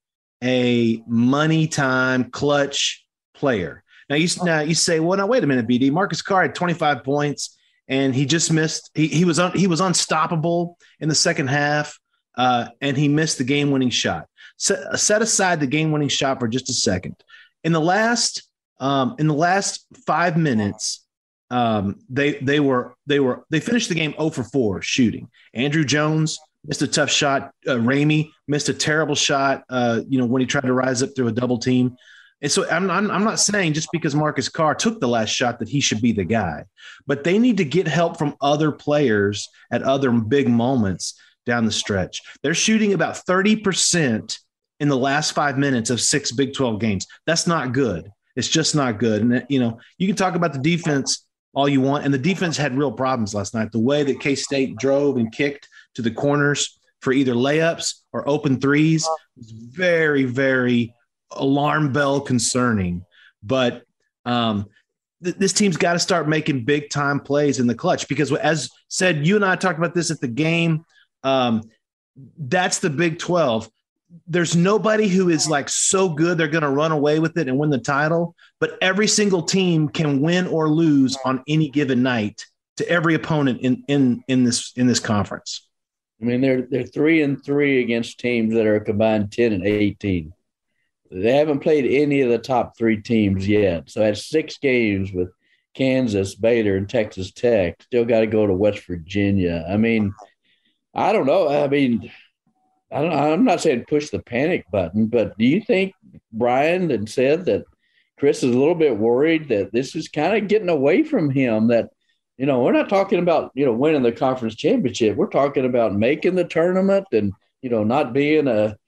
[0.42, 3.82] a money time clutch player.
[4.08, 5.90] Now you now you say, well, now wait a minute, BD.
[5.92, 7.56] Marcus Carr had 25 points,
[7.88, 8.90] and he just missed.
[8.94, 11.98] He he was un, he was unstoppable in the second half
[12.36, 14.26] uh, and he missed the game winning shot.
[14.56, 17.16] Set, set, aside the game winning shot for just a second.
[17.64, 18.48] In the last
[18.78, 21.04] um, in the last five minutes,
[21.50, 25.28] um, they they were they were they finished the game 0 for 4 shooting.
[25.52, 27.52] Andrew Jones missed a tough shot.
[27.66, 29.64] Uh, Ramey missed a terrible shot.
[29.68, 31.96] Uh, you know when he tried to rise up through a double team.
[32.42, 35.58] And so I'm, I'm, I'm not saying just because Marcus Carr took the last shot
[35.58, 36.64] that he should be the guy,
[37.06, 41.72] but they need to get help from other players at other big moments down the
[41.72, 42.22] stretch.
[42.42, 44.38] They're shooting about 30%
[44.80, 47.06] in the last five minutes of six Big 12 games.
[47.26, 48.10] That's not good.
[48.36, 49.22] It's just not good.
[49.22, 52.04] And, you know, you can talk about the defense all you want.
[52.04, 53.72] And the defense had real problems last night.
[53.72, 58.28] The way that K State drove and kicked to the corners for either layups or
[58.28, 60.94] open threes was very, very
[61.32, 63.04] alarm bell concerning.
[63.42, 63.82] But
[64.24, 64.66] um,
[65.24, 68.70] th- this team's got to start making big time plays in the clutch because, as
[68.88, 70.84] said, you and I talked about this at the game.
[71.22, 71.62] Um,
[72.38, 73.70] that's the Big 12.
[74.26, 77.58] There's nobody who is like so good they're going to run away with it and
[77.58, 82.44] win the title, but every single team can win or lose on any given night
[82.78, 85.69] to every opponent in in in this in this conference.
[86.20, 90.32] I mean, they're they're three and three against teams that are combined ten and eighteen.
[91.10, 93.90] They haven't played any of the top three teams yet.
[93.90, 95.30] So that's six games with
[95.74, 97.82] Kansas, Baylor, and Texas Tech.
[97.82, 99.64] Still got to go to West Virginia.
[99.68, 100.14] I mean,
[100.94, 101.48] I don't know.
[101.48, 102.12] I mean,
[102.92, 105.94] I don't, I'm not saying push the panic button, but do you think
[106.32, 107.64] Brian had said that
[108.18, 111.68] Chris is a little bit worried that this is kind of getting away from him?
[111.68, 111.90] That
[112.40, 115.14] you know, we're not talking about you know winning the conference championship.
[115.14, 118.78] We're talking about making the tournament and you know, not being a,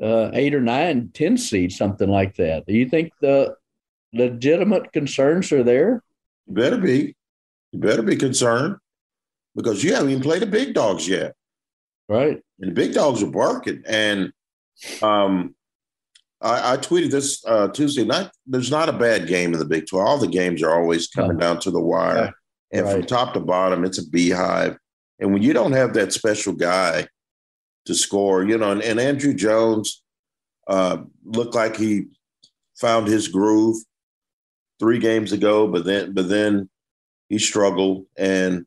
[0.00, 2.66] a eight or nine, 10 seed, something like that.
[2.66, 3.54] Do you think the
[4.12, 6.02] legitimate concerns are there?
[6.48, 7.14] You better be.
[7.70, 8.78] You better be concerned
[9.54, 11.36] because you haven't even played the big dogs yet.
[12.08, 12.42] Right.
[12.58, 13.84] And the big dogs are barking.
[13.86, 14.32] And
[15.00, 15.54] um,
[16.40, 18.30] I, I tweeted this uh, Tuesday night.
[18.48, 20.04] There's not a bad game in the Big 12.
[20.04, 22.32] All the games are always coming down to the wire.
[22.76, 22.92] And Right.
[22.92, 24.76] from top to bottom, it's a beehive.
[25.18, 27.08] And when you don't have that special guy
[27.86, 30.02] to score, you know, and, and Andrew Jones
[30.68, 32.04] uh, looked like he
[32.78, 33.76] found his groove
[34.78, 36.68] three games ago, but then but then
[37.30, 38.04] he struggled.
[38.18, 38.66] And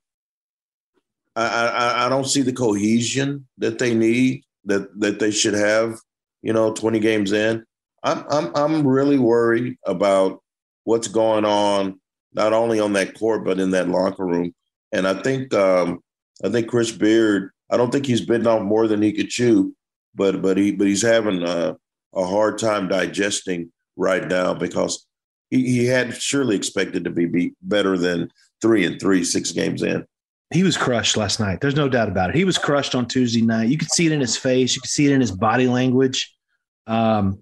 [1.36, 6.00] I, I, I don't see the cohesion that they need that that they should have.
[6.42, 7.64] You know, twenty games in,
[8.02, 10.42] I'm I'm I'm really worried about
[10.86, 12.00] what's going on
[12.34, 14.54] not only on that court but in that locker room.
[14.92, 16.00] And I think um,
[16.44, 17.52] I think Chris Beard.
[17.72, 19.76] I don't think he's bitten off more than he could chew,
[20.16, 21.78] but but he but he's having a,
[22.16, 25.06] a hard time digesting right now because
[25.52, 29.84] he, he had surely expected to be, be better than three and three six games
[29.84, 30.06] in.
[30.52, 31.62] he was crushed last night.
[31.62, 32.36] There's no doubt about it.
[32.36, 33.70] He was crushed on Tuesday night.
[33.70, 34.76] You could see it in his face.
[34.76, 36.36] You could see it in his body language.
[36.88, 37.40] Um,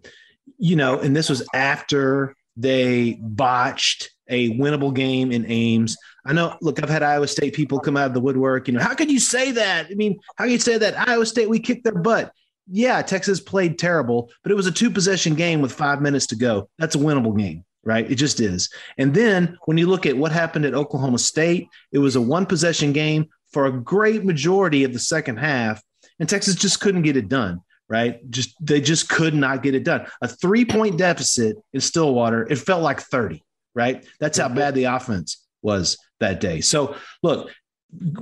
[0.58, 5.96] you know, and this was after they botched a winnable game in Ames.
[6.26, 6.58] I know.
[6.62, 8.67] Look, I've had Iowa State people come out of the woodwork.
[8.67, 9.88] You know, how could you say that?
[9.89, 11.08] I mean, how can you say that?
[11.08, 12.34] Iowa State, we kicked their butt.
[12.70, 16.36] Yeah, Texas played terrible, but it was a two possession game with five minutes to
[16.36, 16.70] go.
[16.78, 18.10] That's a winnable game, right?
[18.12, 18.70] It just is.
[18.98, 22.46] And then when you look at what happened at Oklahoma State, it was a one
[22.46, 25.82] possession game for a great majority of the second half,
[26.20, 27.62] and Texas just couldn't get it done.
[27.89, 28.19] Right?
[28.30, 30.08] Just they just could not get it done.
[30.21, 34.06] A three point deficit in Stillwater, it felt like 30, right?
[34.19, 36.62] That's how bad the offense was that day.
[36.62, 37.50] So look,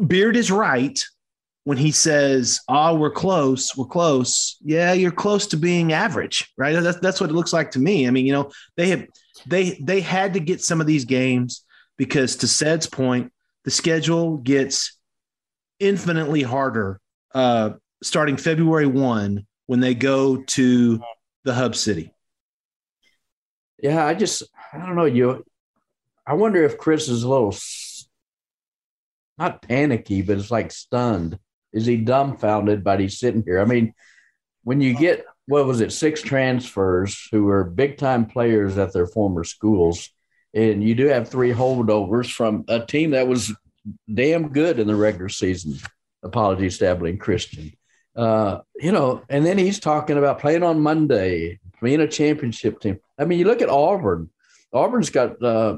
[0.08, 1.04] Beard is right
[1.64, 6.74] when he says, "Oh, we're close, we're close." Yeah, you're close to being average, right?
[6.74, 8.08] That's that's what it looks like to me.
[8.08, 9.08] I mean, you know, they have
[9.48, 11.66] they they had to get some of these games
[11.98, 13.32] because, to Ced's point,
[13.64, 14.98] the schedule gets
[15.80, 17.00] infinitely harder
[17.34, 21.02] uh, starting February one when they go to
[21.44, 22.14] the hub city.
[23.82, 25.44] Yeah, I just I don't know you.
[26.26, 27.56] I wonder if Chris is a little
[29.38, 31.38] not panicky, but it's like stunned.
[31.74, 32.84] Is he dumbfounded?
[32.84, 33.60] But he's sitting here.
[33.60, 33.94] I mean,
[34.64, 39.08] when you get what was it, six transfers who were big time players at their
[39.08, 40.10] former schools,
[40.54, 43.54] and you do have three holdovers from a team that was
[44.12, 45.78] damn good in the regular season.
[46.24, 47.74] Apologies to Abilene Christian.
[48.16, 53.00] Uh, you know, and then he's talking about playing on Monday, being a championship team.
[53.18, 54.30] I mean, you look at Auburn.
[54.72, 55.78] Auburn's got, uh,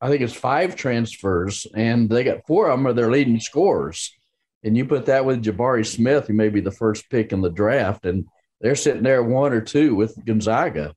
[0.00, 4.14] I think it's five transfers, and they got four of them are their leading scorers.
[4.62, 7.50] And you put that with Jabari Smith, who may be the first pick in the
[7.50, 8.26] draft, and
[8.60, 10.94] they're sitting there one or two with Gonzaga,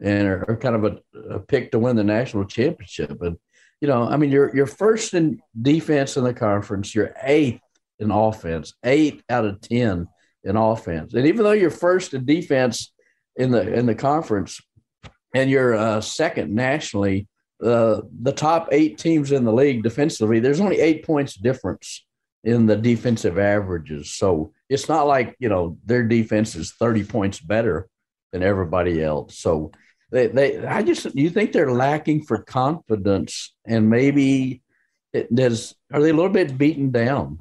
[0.00, 3.20] and are, kind of a, a pick to win the national championship.
[3.22, 3.36] And
[3.80, 7.60] you know, I mean, you're you're first in defense in the conference, you're eighth
[8.00, 10.08] in offense, eight out of ten
[10.42, 12.92] in offense, and even though you're first in defense
[13.36, 14.60] in the in the conference,
[15.34, 17.28] and you're uh, second nationally,
[17.62, 22.04] uh, the top eight teams in the league defensively, there's only eight points difference
[22.42, 24.12] in the defensive averages.
[24.12, 27.88] So it's not like you know their defense is 30 points better
[28.32, 29.38] than everybody else.
[29.38, 29.72] So
[30.10, 34.62] they, they I just you think they're lacking for confidence and maybe
[35.12, 37.40] it does are they a little bit beaten down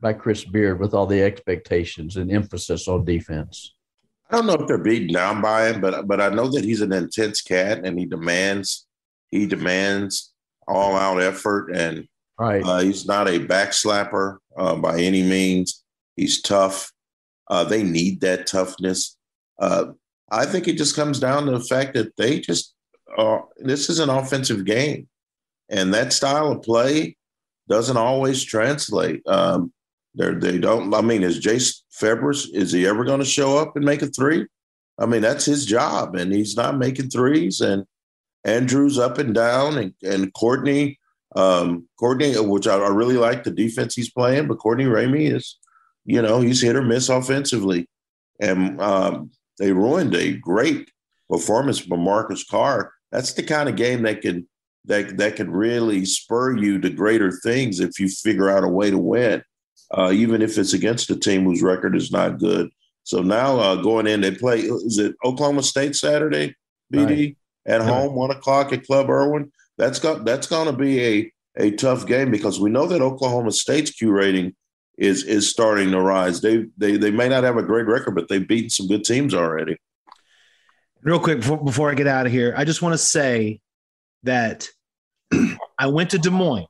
[0.00, 3.74] by Chris Beard with all the expectations and emphasis on defense?
[4.30, 6.82] I don't know if they're beaten down by him, but but I know that he's
[6.82, 8.86] an intense cat and he demands
[9.30, 10.32] he demands
[10.66, 12.06] all out effort and
[12.38, 12.62] Right.
[12.64, 15.82] uh, he's not a backslapper uh, by any means.
[16.14, 16.92] He's tough.
[17.50, 19.16] Uh, they need that toughness.
[19.58, 19.86] Uh,
[20.30, 22.74] I think it just comes down to the fact that they just
[23.58, 25.08] this is an offensive game,
[25.68, 27.16] and that style of play
[27.68, 29.22] doesn't always translate.
[29.26, 29.72] Um,
[30.18, 30.92] they they don't.
[30.92, 34.06] I mean, is Jase Febres is he ever going to show up and make a
[34.08, 34.46] three?
[34.98, 37.60] I mean, that's his job, and he's not making threes.
[37.60, 37.84] And
[38.44, 40.98] Andrew's up and down, and, and Courtney,
[41.36, 45.56] um, Courtney, which I, I really like the defense he's playing, but Courtney Ramey is,
[46.04, 47.88] you know, he's hit or miss offensively,
[48.40, 50.90] and um, they ruined a great
[51.30, 52.92] performance from Marcus Carr.
[53.12, 54.48] That's the kind of game that can
[54.86, 58.90] that that can really spur you to greater things if you figure out a way
[58.90, 59.42] to win,
[59.96, 62.70] uh, even if it's against a team whose record is not good.
[63.04, 64.60] So now uh, going in, they play.
[64.60, 66.54] Is it Oklahoma State Saturday?
[66.92, 67.36] BD Right.
[67.66, 69.52] at home, one o'clock at Club Erwin.
[69.76, 73.52] That's got that's going to be a a tough game because we know that Oklahoma
[73.52, 74.54] State's Q rating
[74.96, 76.40] is is starting to rise.
[76.40, 79.34] They they they may not have a great record, but they've beaten some good teams
[79.34, 79.76] already.
[81.02, 83.60] Real quick before, before I get out of here, I just want to say
[84.24, 84.68] that
[85.78, 86.66] I went to Des Moines.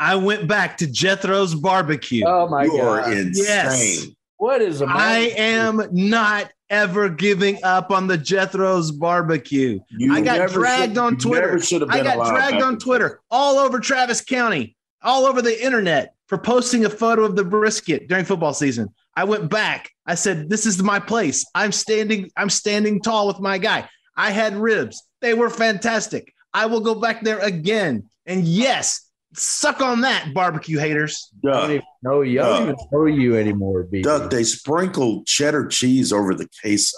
[0.00, 2.24] I went back to Jethro's barbecue.
[2.26, 2.80] Oh my you god!
[3.04, 3.44] are insane.
[3.44, 4.06] Yes.
[4.38, 9.78] What is a I am not ever giving up on the Jethro's barbecue.
[9.90, 11.46] You I got never dragged should- on Twitter.
[11.48, 15.62] never should have I got dragged on Twitter all over Travis County, all over the
[15.62, 18.88] internet for posting a photo of the brisket during football season.
[19.16, 19.90] I went back.
[20.06, 21.44] I said, "This is my place.
[21.54, 22.30] I'm standing.
[22.38, 23.86] I'm standing tall with my guy.
[24.16, 25.02] I had ribs.
[25.20, 26.32] They were fantastic.
[26.54, 28.04] I will go back there again.
[28.24, 31.30] And yes, suck on that, barbecue haters.
[31.44, 32.42] I don't Duck, even know you.
[32.42, 34.02] I don't even know you anymore, B.
[34.02, 36.96] Duck, they sprinkled cheddar cheese over the queso.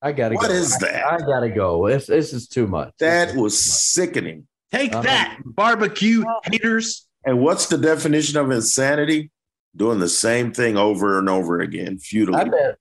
[0.00, 0.54] I gotta What go.
[0.54, 1.06] is I- that?
[1.06, 1.88] I, gotta go.
[1.88, 2.92] This, this is too much.
[3.00, 3.60] That was much.
[3.60, 4.46] sickening.
[4.72, 5.02] Take Uh-huh.
[5.02, 9.30] that, barbecue haters." And what's the definition of insanity?
[9.76, 12.50] Doing the same thing over and over again, I futilely.
[12.50, 12.78] bet.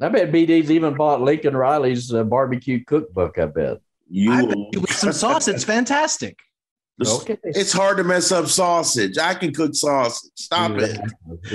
[0.00, 3.38] I bet BD's even bought Lincoln Riley's uh, barbecue cookbook.
[3.38, 3.78] I bet.
[4.10, 5.48] You, I bet you with some sauce.
[5.48, 6.38] It's fantastic.
[7.02, 7.36] Okay.
[7.42, 9.18] It's hard to mess up sausage.
[9.18, 10.30] I can cook sausage.
[10.36, 10.98] Stop it.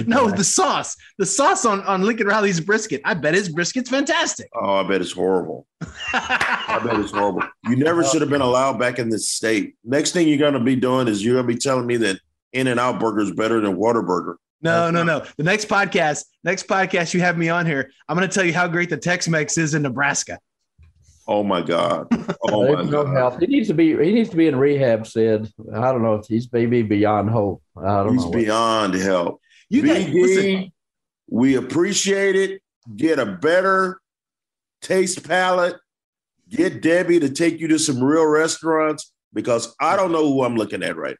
[0.05, 3.01] No, the sauce, the sauce on on Lincoln Riley's brisket.
[3.05, 4.47] I bet his brisket's fantastic.
[4.53, 5.65] Oh, I bet it's horrible.
[6.13, 7.41] I bet it's horrible.
[7.67, 9.75] You never should have been allowed back in this state.
[9.83, 12.19] Next thing you're going to be doing is you're going to be telling me that
[12.53, 14.35] In and Out Burger is better than Whataburger.
[14.61, 15.25] No, no, no.
[15.37, 18.53] The next podcast, next podcast you have me on here, I'm going to tell you
[18.53, 20.37] how great the Tex-Mex is in Nebraska.
[21.29, 22.07] Oh my God.
[22.41, 23.15] Oh my no God.
[23.15, 23.39] help.
[23.39, 23.89] He needs to be.
[23.91, 25.05] He needs to be in rehab.
[25.05, 25.47] Said.
[25.71, 27.61] I don't know if he's maybe beyond hope.
[27.77, 28.31] I don't He's know.
[28.31, 29.39] He's beyond help.
[29.69, 30.71] You BD, listen,
[31.29, 32.63] we appreciate it.
[32.95, 34.01] Get a better
[34.81, 35.75] taste palette.
[36.49, 40.55] Get Debbie to take you to some real restaurants because I don't know who I'm
[40.55, 41.17] looking at right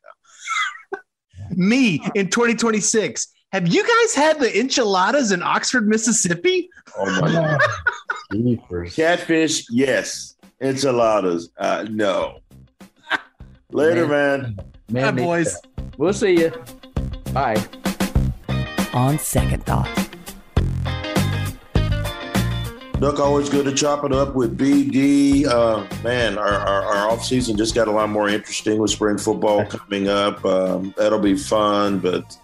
[0.92, 1.00] now.
[1.52, 3.32] me in 2026.
[3.52, 6.70] Have you guys had the enchiladas in Oxford, Mississippi?
[6.96, 8.90] Oh my God.
[8.92, 10.36] Catfish, yes.
[10.62, 12.42] Enchiladas, uh, no.
[13.72, 14.60] Later, man.
[14.92, 15.58] Man, Hi, boys.
[15.98, 16.52] We'll see you.
[17.34, 17.58] Bye.
[18.94, 19.90] On second thought.
[23.00, 25.48] Duck, always good to chop it up with BD.
[25.48, 29.18] Uh, man, our, our, our off season just got a lot more interesting with spring
[29.18, 30.46] football coming up.
[30.46, 32.38] Um, that'll be fun, but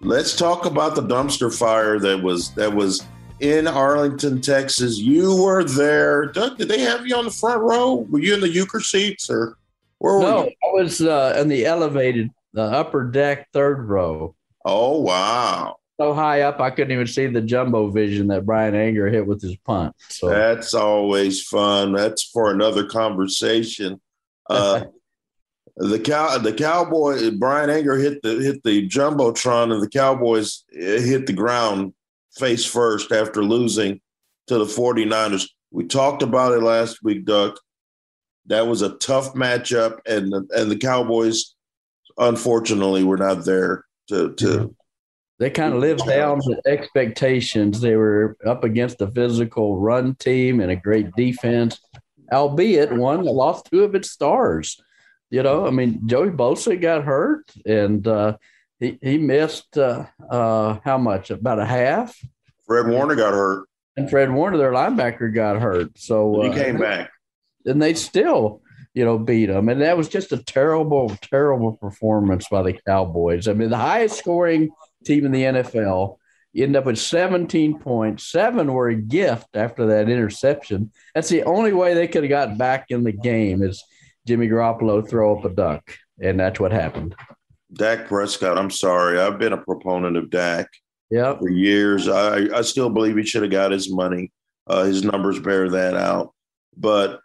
[0.00, 3.04] let's talk about the dumpster fire that was that was
[3.40, 4.98] in Arlington, Texas.
[4.98, 6.26] You were there.
[6.26, 8.06] Duck, did they have you on the front row?
[8.10, 9.56] Were you in the Uecker seats or
[9.98, 10.50] where were No, you?
[10.50, 14.34] I was uh, in the elevated, the upper deck, third row.
[14.64, 15.76] Oh wow.
[16.00, 19.42] So high up, I couldn't even see the jumbo vision that Bryan Anger hit with
[19.42, 19.96] his punt.
[20.08, 21.92] So That's always fun.
[21.92, 24.00] That's for another conversation.
[24.48, 24.84] Uh,
[25.78, 31.00] the cow, the cowboy, Bryan Anger hit the hit the jumbotron, and the Cowboys eh,
[31.00, 31.94] hit the ground
[32.36, 34.00] face first after losing
[34.48, 35.48] to the 49ers.
[35.70, 37.60] We talked about it last week, Duck.
[38.46, 41.54] That was a tough matchup, and the, and the Cowboys,
[42.16, 44.74] unfortunately, were not there to to.
[45.38, 47.80] they kind of lived down to expectations.
[47.80, 51.78] They were up against a physical run team and a great defense,
[52.32, 54.76] albeit one that lost two of its stars.
[55.30, 58.36] You know, I mean, Joey Bosa got hurt and uh,
[58.80, 61.30] he, he missed uh, uh, how much?
[61.30, 62.18] About a half.
[62.66, 63.66] Fred Warner got hurt.
[63.96, 65.98] And Fred Warner, their linebacker, got hurt.
[65.98, 67.10] So He uh, came back.
[67.66, 68.62] and they still,
[68.94, 69.68] you know, beat them.
[69.68, 73.48] And that was just a terrible, terrible performance by the Cowboys.
[73.48, 74.70] I mean, the highest scoring
[75.04, 76.16] team in the NFL
[76.52, 78.26] you end up with 17 points.
[78.26, 80.90] Seven were a gift after that interception.
[81.14, 83.82] That's the only way they could have gotten back in the game is
[84.28, 85.90] Jimmy Garoppolo throw up a duck.
[86.20, 87.14] And that's what happened.
[87.72, 88.58] Dak Prescott.
[88.58, 89.18] I'm sorry.
[89.18, 90.68] I've been a proponent of Dak.
[91.10, 91.38] Yep.
[91.38, 92.06] for years.
[92.06, 94.30] I, I still believe he should have got his money.
[94.66, 96.34] Uh, his numbers bear that out.
[96.76, 97.20] But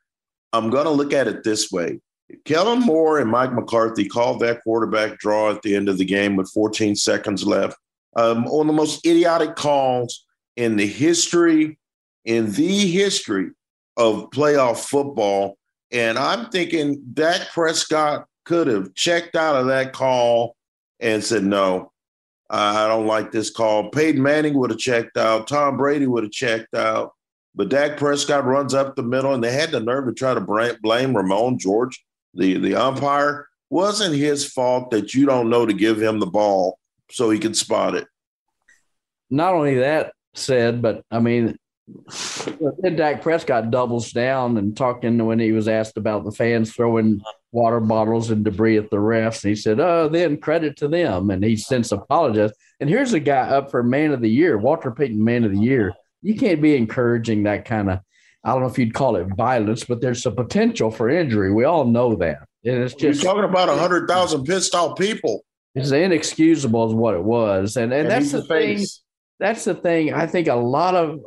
[0.54, 2.00] I'm going to look at it this way.
[2.46, 6.38] Kellen Moore and Mike McCarthy called that quarterback draw at the end of the game
[6.38, 7.76] with 14 seconds left.
[8.16, 10.26] Um, one of the most idiotic calls
[10.56, 11.78] in the history,
[12.24, 13.50] in the history
[13.98, 15.58] of playoff football.
[15.94, 20.56] And I'm thinking Dak Prescott could have checked out of that call
[21.00, 21.92] and said, no,
[22.50, 23.90] I don't like this call.
[23.90, 25.48] Peyton Manning would have checked out.
[25.48, 27.14] Tom Brady would have checked out.
[27.56, 30.78] But Dak Prescott runs up the middle, and they had the nerve to try to
[30.82, 33.48] blame Ramon George, the, the umpire.
[33.70, 36.80] Wasn't his fault that you don't know to give him the ball
[37.12, 38.08] so he can spot it.
[39.30, 41.58] Not only that said, but I mean,
[42.80, 47.22] Then Dak Prescott doubles down and talking when he was asked about the fans throwing
[47.52, 49.44] water bottles and debris at the refs.
[49.44, 51.30] And he said, Oh, then credit to them.
[51.30, 52.56] And he since apologized.
[52.80, 55.60] And here's a guy up for man of the year, Walter Payton, man of the
[55.60, 55.94] year.
[56.22, 58.00] You can't be encouraging that kind of,
[58.44, 61.54] I don't know if you'd call it violence, but there's a potential for injury.
[61.54, 62.40] We all know that.
[62.66, 65.44] And it's just You're talking about 100,000 pissed off people.
[65.76, 67.78] it's inexcusable is what it was.
[67.78, 68.86] And, and, And that's the the thing.
[69.40, 70.14] That's the thing.
[70.14, 71.20] I think a lot of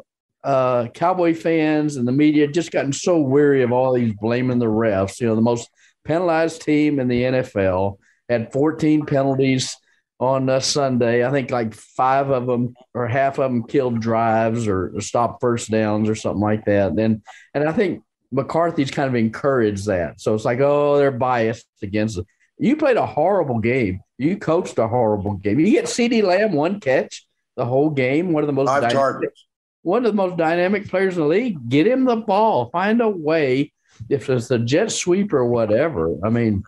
[0.47, 4.66] uh, Cowboy fans and the media just gotten so weary of all these blaming the
[4.66, 5.20] refs.
[5.20, 5.68] You know, the most
[6.05, 9.76] penalized team in the NFL had 14 penalties
[10.20, 11.26] on uh, Sunday.
[11.26, 15.40] I think like five of them or half of them killed drives or, or stopped
[15.40, 16.92] first downs or something like that.
[16.92, 17.22] And
[17.53, 20.20] and I think McCarthy's kind of encouraged that.
[20.20, 22.26] So it's like, oh, they're biased against it.
[22.59, 24.01] You played a horrible game.
[24.16, 25.59] You coached a horrible game.
[25.59, 27.26] You get CeeDee Lamb one catch
[27.57, 28.32] the whole game.
[28.32, 29.45] One of the most Five targets.
[29.87, 31.68] One of the most dynamic players in the league.
[31.68, 32.70] Get him the ball.
[32.70, 33.72] Find a way.
[34.09, 36.16] If it's a jet sweep or whatever.
[36.24, 36.64] I mean,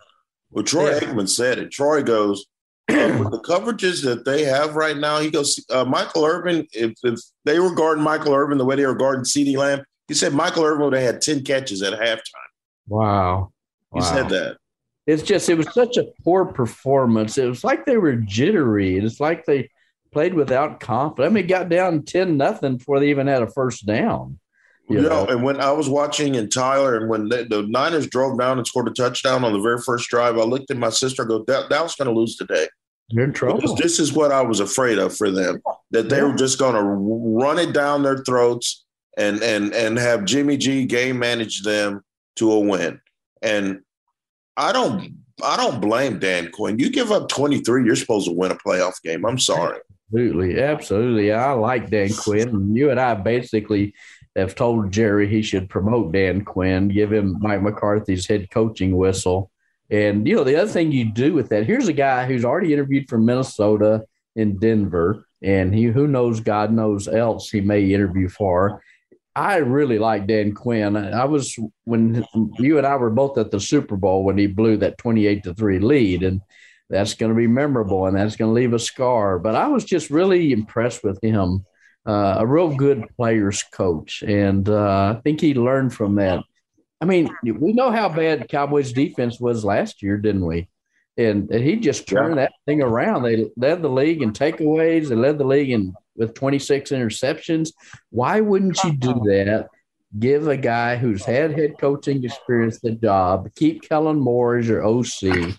[0.51, 0.99] Well, Troy Yeah.
[1.01, 1.69] Aikman said it.
[1.69, 2.45] Troy goes,
[2.89, 6.93] uh, with the coverages that they have right now, he goes, uh, Michael Irvin, if,
[7.03, 10.33] if they were guarding Michael Irvin the way they were guarding CeeDee Lamb, he said
[10.33, 12.21] Michael Irvin would have had 10 catches at halftime.
[12.87, 13.51] wow.
[13.93, 14.57] He said that.
[15.07, 17.37] It's just it was such a poor performance.
[17.37, 18.97] It was like they were jittery.
[18.97, 19.69] It's like they
[20.11, 21.31] played without confidence.
[21.31, 24.39] I mean, got down ten nothing before they even had a first down.
[24.89, 25.09] You know?
[25.09, 28.57] know, and when I was watching in Tyler, and when the, the Niners drove down
[28.57, 31.21] and scored a touchdown on the very first drive, I looked at my sister.
[31.21, 32.67] and go, "Dal- Dallas going to lose today.
[33.09, 33.75] You're in Because trouble.
[33.75, 36.81] this is what I was afraid of for them that they were just going to
[36.83, 38.85] run it down their throats
[39.17, 42.01] and and and have Jimmy G game manage them
[42.37, 42.99] to a win.
[43.41, 43.81] And
[44.57, 46.79] I don't I don't blame Dan Quinn.
[46.79, 49.25] You give up 23, you're supposed to win a playoff game.
[49.25, 49.79] I'm sorry.
[50.11, 51.31] Absolutely, absolutely.
[51.31, 52.75] I like Dan Quinn.
[52.75, 53.93] You and I basically
[54.35, 59.51] have told Jerry he should promote Dan Quinn, give him Mike McCarthy's head coaching whistle.
[59.91, 62.73] And you know, the other thing you do with that, here's a guy who's already
[62.73, 64.05] interviewed for Minnesota
[64.35, 68.81] in Denver, and he who knows, God knows else he may interview for.
[69.35, 70.97] I really like Dan Quinn.
[70.97, 71.55] I was
[71.85, 72.25] when
[72.57, 75.53] you and I were both at the Super Bowl when he blew that 28 to
[75.53, 76.23] 3 lead.
[76.23, 76.41] And
[76.89, 79.39] that's going to be memorable and that's going to leave a scar.
[79.39, 81.65] But I was just really impressed with him.
[82.05, 84.23] Uh, a real good players coach.
[84.23, 86.43] And uh, I think he learned from that.
[87.01, 90.69] I mean, we know how bad Cowboys defense was last year, didn't we?
[91.17, 93.23] And, and he just turned that thing around.
[93.23, 95.09] They led the league in takeaways.
[95.09, 97.73] They led the league in with 26 interceptions.
[98.09, 99.67] Why wouldn't you do that?
[100.17, 103.49] Give a guy who's had head coaching experience the job.
[103.55, 105.53] Keep Kellen Moore as your OC,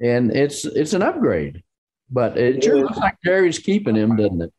[0.00, 1.62] and it's it's an upgrade.
[2.10, 4.52] But it sure looks like Jerry's keeping him, doesn't it?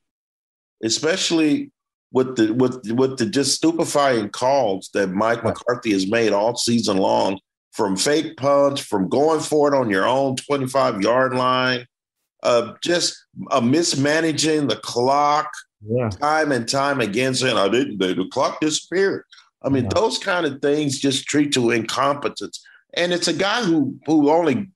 [0.84, 1.72] Especially
[2.12, 6.98] with the with with the just stupefying calls that Mike McCarthy has made all season
[6.98, 7.40] long
[7.72, 11.86] from fake punts, from going for it on your own 25 yard line,
[12.44, 13.18] uh, just
[13.50, 15.50] uh, mismanaging the clock
[15.88, 16.10] Yeah.
[16.10, 19.24] time and time again, saying, I didn't, the, the clock disappeared.
[19.64, 19.92] I mean, Yeah.
[19.96, 22.62] those kind of things just treat to incompetence.
[22.94, 24.70] And it's a guy who who only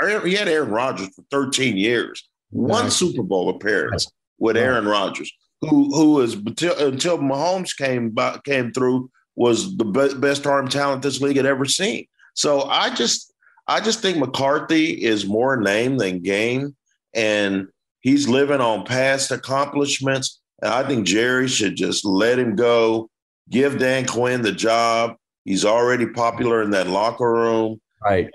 [0.00, 2.90] he had Aaron Rodgers for 13 years, one.
[2.90, 4.56] Super Bowl appearance with.
[4.56, 10.14] Aaron Rodgers, who who is until, until Mahomes came by, came through was the be-
[10.14, 12.06] best arm talent this league had ever seen.
[12.34, 13.32] So I just
[13.66, 16.76] I just think McCarthy is more name than game,
[17.14, 17.68] and
[18.00, 20.40] he's living on past accomplishments.
[20.62, 23.08] And I think Jerry should just let him go,
[23.50, 25.16] give Dan Quinn the job.
[25.44, 27.80] He's already popular in that locker room.
[28.02, 28.28] Right.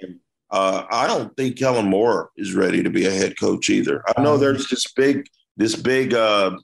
[0.51, 4.03] Uh, I don't think Kellen Moore is ready to be a head coach either.
[4.15, 5.27] I know there's this big,
[5.57, 6.57] this big, uh,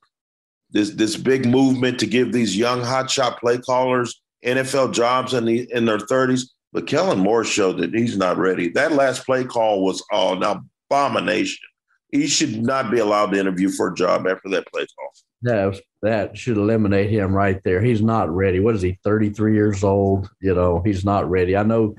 [0.72, 5.68] this this big movement to give these young hotshot play callers NFL jobs in the
[5.72, 8.70] in their 30s, but Kellen Moore showed that he's not ready.
[8.70, 10.44] That last play call was an
[10.90, 11.68] abomination.
[12.12, 15.12] He should not be allowed to interview for a job after that play call.
[15.42, 17.82] That that should eliminate him right there.
[17.82, 18.60] He's not ready.
[18.60, 18.98] What is he?
[19.04, 20.30] Thirty three years old.
[20.40, 21.58] You know, he's not ready.
[21.58, 21.96] I know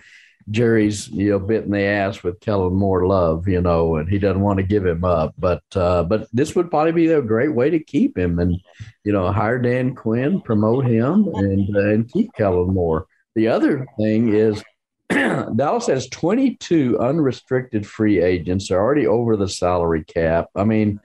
[0.51, 3.49] Jerry's you know bit in the ass with Kellen Moore love.
[3.49, 5.35] You know, and he doesn't want to give him up.
[5.39, 8.61] But uh, but this would probably be a great way to keep him and
[9.05, 13.07] you know hire Dan Quinn, promote him, and uh, and keep Kellen Moore.
[13.35, 14.63] The other thing is.
[15.09, 18.69] Dallas has 22 unrestricted free agents.
[18.69, 20.49] They're already over the salary cap.
[20.57, 20.99] I mean,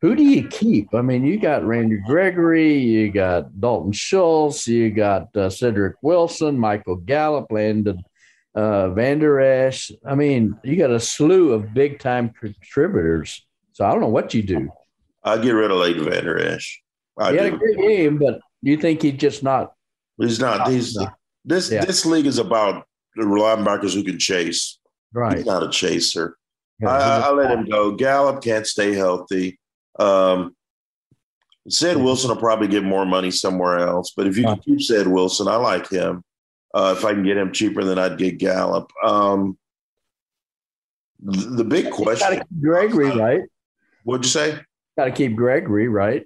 [0.00, 0.94] who do you keep?
[0.94, 6.56] I mean, you got Randy Gregory, you got Dalton Schultz, you got uh, Cedric Wilson,
[6.56, 8.04] Michael Gallup, Landon
[8.58, 9.92] uh, Vander Esch.
[10.04, 13.46] I mean, you got a slew of big time contributors.
[13.72, 14.68] So I don't know what you do.
[15.22, 16.82] I get rid of Leighton Vander Esch.
[17.18, 17.58] I He had a do.
[17.58, 19.72] great game, but You think he's just not?
[20.18, 20.68] He's not.
[20.68, 21.06] He's No.
[21.44, 21.70] this.
[21.70, 21.84] Yeah.
[21.84, 22.84] This league is about
[23.14, 24.80] the linebackers who can chase.
[25.12, 25.36] Right.
[25.38, 26.36] He's not a chaser.
[26.80, 27.92] Yeah, I, I, let him go.
[27.92, 29.58] Gallup can't stay healthy.
[29.98, 30.54] Um,
[31.68, 35.06] Sid Wilson will probably get more money somewhere else, but if you can keep Sid
[35.06, 36.22] Wilson, I like him.
[36.78, 38.92] Uh, if I can get him cheaper than I'd get Gallup.
[39.02, 39.58] Um,
[41.18, 42.34] the, the big question.
[42.34, 43.42] keep Gregory right.
[44.04, 44.60] What'd you say?
[44.96, 46.24] Got to keep Gregory right.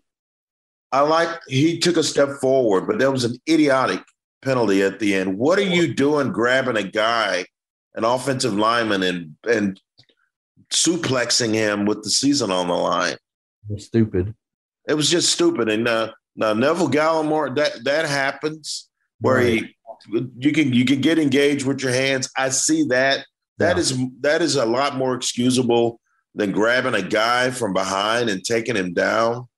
[0.93, 4.03] I like he took a step forward, but there was an idiotic
[4.43, 5.39] penalty at the end.
[5.39, 7.47] What are you doing grabbing a guy,
[7.95, 9.81] an offensive lineman, and and
[10.71, 13.17] suplexing him with the season on the line?
[13.71, 14.35] It's stupid.
[14.87, 15.71] It was just stupid.
[15.71, 18.91] And uh, now Neville Gallimore, that that happens
[19.23, 19.75] where he
[20.09, 22.31] you can you can get engaged with your hands.
[22.37, 23.25] I see that.
[23.59, 23.81] That Yeah.
[23.81, 26.01] is that is a lot more excusable
[26.35, 29.49] than grabbing a guy from behind and taking him down.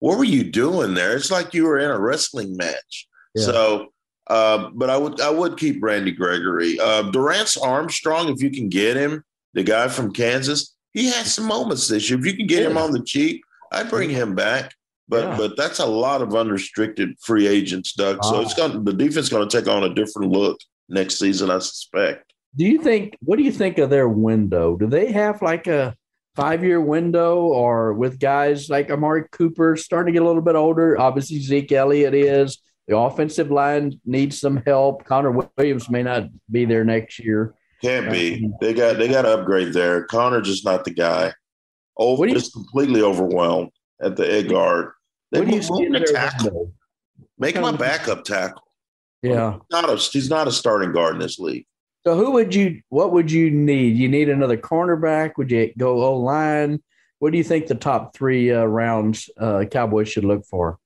[0.00, 1.16] What were you doing there?
[1.16, 3.08] It's like you were in a wrestling match.
[3.34, 3.44] Yeah.
[3.44, 3.86] So,
[4.28, 6.78] uh, but I would I would keep Randy Gregory.
[6.80, 9.24] Uh, Dorance Armstrong, if you can get him,
[9.54, 12.18] the guy from Kansas, he had some moments this year.
[12.18, 13.42] If you can get him on the cheap,
[13.72, 14.74] I'd bring him back.
[15.08, 15.36] But Yeah.
[15.36, 18.22] but that's a lot of unrestricted free agents, Doug.
[18.24, 18.40] So Ah.
[18.42, 22.32] it's going the defense going to take on a different look next season, I suspect.
[22.56, 23.16] Do you think?
[23.20, 24.76] What do you think of their window?
[24.76, 25.94] Do they have like a
[26.34, 30.98] five-year window, or with guys like Amari Cooper starting to get a little bit older?
[31.00, 32.58] Obviously, Zeke Elliott is.
[32.88, 35.04] The offensive line needs some help.
[35.04, 37.54] Connor Williams may not be there next year.
[37.82, 38.48] Can't be.
[38.60, 40.04] They got they got to upgrade there.
[40.04, 41.32] Connor's just not the guy.
[41.96, 43.70] Over just completely overwhelmed
[44.00, 44.92] at the egg guard.
[45.32, 46.72] They What do you see in to tackle.
[47.38, 48.62] Make him a backup tackle.
[49.22, 49.58] Yeah.
[49.70, 51.66] Not a, he's not a starting guard in this league.
[52.06, 52.82] So who would you?
[52.88, 53.96] What would you need?
[53.96, 55.32] You need another cornerback?
[55.38, 56.80] Would you go O line?
[57.18, 60.78] What do you think the top three uh, rounds uh, Cowboys should look for?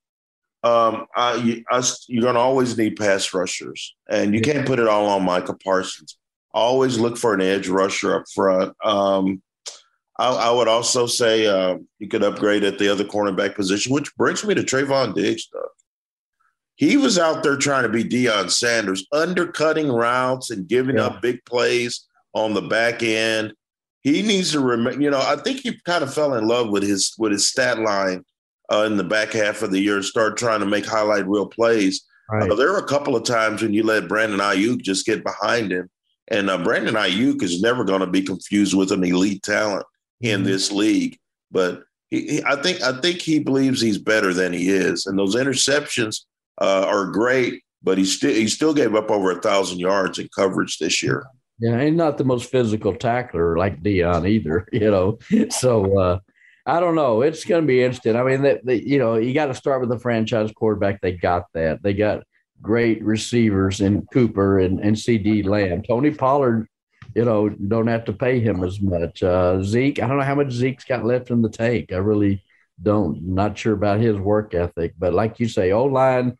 [0.62, 4.78] Um, I, you, us, you're going to always need pass rushers, and you can't put
[4.78, 6.16] it all on Micah Parsons.
[6.52, 8.74] Always look for an edge rusher up front.
[8.84, 9.42] Um,
[10.20, 14.14] I, I would also say uh, you could upgrade at the other cornerback position, which
[14.16, 15.48] brings me to Trevon Diggs.
[16.76, 21.06] He was out there trying to be Deion Sanders, undercutting routes and giving Yeah.
[21.06, 23.54] up big plays on the back end.
[24.02, 25.00] He needs to remember.
[25.00, 27.78] You know, I think he kind of fell in love with his with his stat
[27.78, 28.24] line
[28.70, 31.46] uh, in the back half of the year and started trying to make highlight real
[31.46, 32.02] plays.
[32.30, 32.50] Right.
[32.50, 35.72] Uh, there were a couple of times when you let Brandon Aiyuk just get behind
[35.72, 35.88] him,
[36.28, 39.84] and uh, Brandon Aiyuk is never going to be confused with an elite talent
[40.20, 40.44] in Mhm.
[40.44, 41.18] this league.
[41.50, 45.36] But he, I think I think he believes he's better than he is, and those
[45.36, 46.20] interceptions
[46.60, 47.62] uh, are great.
[47.82, 51.24] But he still he still gave up over a thousand yards in coverage this year.
[51.58, 55.18] Yeah, and not the most physical tackler like Deion either, you know.
[55.50, 56.18] So uh,
[56.66, 57.22] I don't know.
[57.22, 58.16] It's going to be interesting.
[58.16, 61.00] I mean, that you know, you got to start with the franchise quarterback.
[61.00, 61.82] They got that.
[61.82, 62.22] They got
[62.62, 65.82] great receivers in Cooper and, and CeeDee Lamb.
[65.82, 66.68] Tony Pollard,
[67.14, 69.22] you know, don't have to pay him as much.
[69.22, 71.92] Uh, Zeke, I don't know how much Zeke's got left in the tank.
[71.92, 72.42] I really
[72.82, 73.22] don't.
[73.22, 76.38] Not sure about his work ethic, but like you say, old line,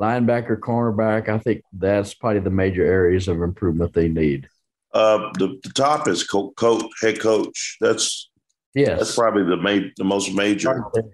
[0.00, 1.28] linebacker, cornerback.
[1.28, 4.48] I think that's probably the major areas of improvement they need.
[4.92, 7.76] Uh, the, the top is co- coach, head coach.
[7.80, 8.30] That's
[8.74, 8.98] Yes.
[8.98, 10.84] that's probably the ma- the most major.
[10.92, 11.06] Start.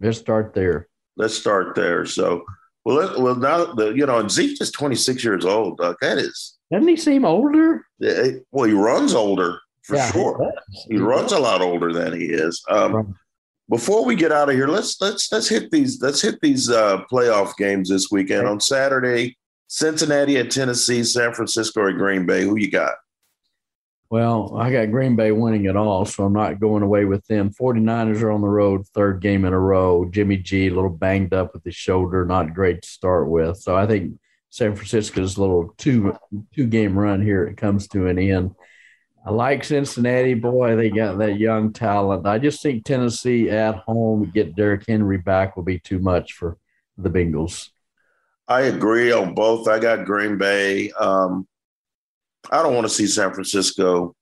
[0.00, 0.88] Let's start there.
[1.18, 2.06] Let's start there.
[2.06, 2.42] So,
[2.86, 5.76] well, let, well now the you know, and Zeke is 26 years old.
[5.76, 5.96] Doug.
[6.00, 7.84] That is, Doesn't he seem older?
[8.02, 10.38] eh, well, he runs older for Yeah, sure.
[10.38, 10.86] does.
[10.88, 12.62] He runs a lot older than he is.
[12.68, 13.06] Um, Right.
[13.70, 17.04] Before we get out of here, let's let's let's hit these let's hit these uh,
[17.10, 19.36] playoff games this weekend on Saturday.
[19.68, 22.42] Cincinnati at Tennessee, San Francisco at Green Bay.
[22.42, 22.94] Who you got?
[24.10, 27.50] Well, I got Green Bay winning it all, so I'm not going away with them.
[27.50, 30.04] 49ers are on the road, third game in a row.
[30.10, 33.56] Jimmy G, a little banged up with his shoulder, not great to start with.
[33.56, 34.18] So I think
[34.52, 36.14] San Francisco's little two
[36.54, 38.54] two game run here it comes to an end.
[39.24, 40.34] I like Cincinnati.
[40.34, 42.26] Boy, they got that young talent.
[42.26, 46.58] I just think Tennessee at home get Derrick Henry back will be too much for
[46.98, 47.70] the Bengals.
[48.46, 49.68] I agree on both.
[49.68, 50.90] I got Green Bay.
[50.90, 51.48] Um,
[52.50, 54.14] I don't want to see San Francisco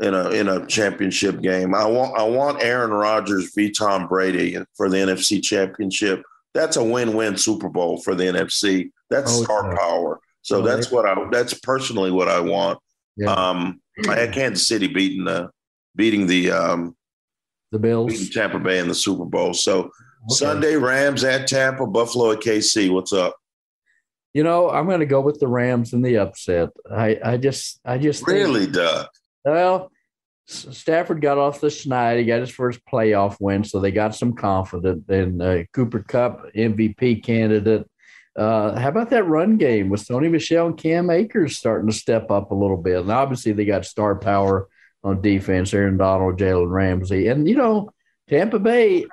[0.00, 1.74] in a in a championship game.
[1.74, 6.22] I want I want Aaron Rodgers v Tom Brady for the NFC Championship.
[6.54, 8.90] That's a win-win Super Bowl for the NFC.
[9.10, 9.78] That's Oh, star yeah.
[9.78, 10.20] power.
[10.42, 12.78] So Oh, that's what I that's personally what I want.
[13.16, 13.32] Yeah.
[13.32, 15.50] Um, I had Kansas City beating the
[15.96, 16.96] beating the um,
[17.72, 18.30] The beating Bills.
[18.30, 19.54] Tampa Bay in the Super Bowl.
[19.54, 19.90] So
[20.26, 20.36] Okay.
[20.36, 22.90] Sunday Rams at Tampa, Buffalo at KC.
[22.90, 23.36] What's up?
[24.32, 26.70] You know, I'm going to go with the Rams in the upset.
[26.90, 29.06] I, I just, I just think- Really, Doug?
[29.44, 29.90] well,
[30.46, 32.18] Stafford got off the schneid.
[32.18, 35.08] He got his first playoff win, so they got some confidence.
[35.08, 37.88] And uh, Cooper Kupp, MVP candidate.
[38.36, 42.30] Uh, how about that run game with Sony Michel and Cam Akers starting to step
[42.30, 43.00] up a little bit?
[43.00, 44.68] And obviously, they got star power
[45.02, 47.28] on defense Aaron Donald, Jalen Ramsey.
[47.28, 47.90] And, you know,
[48.28, 49.06] Tampa Bay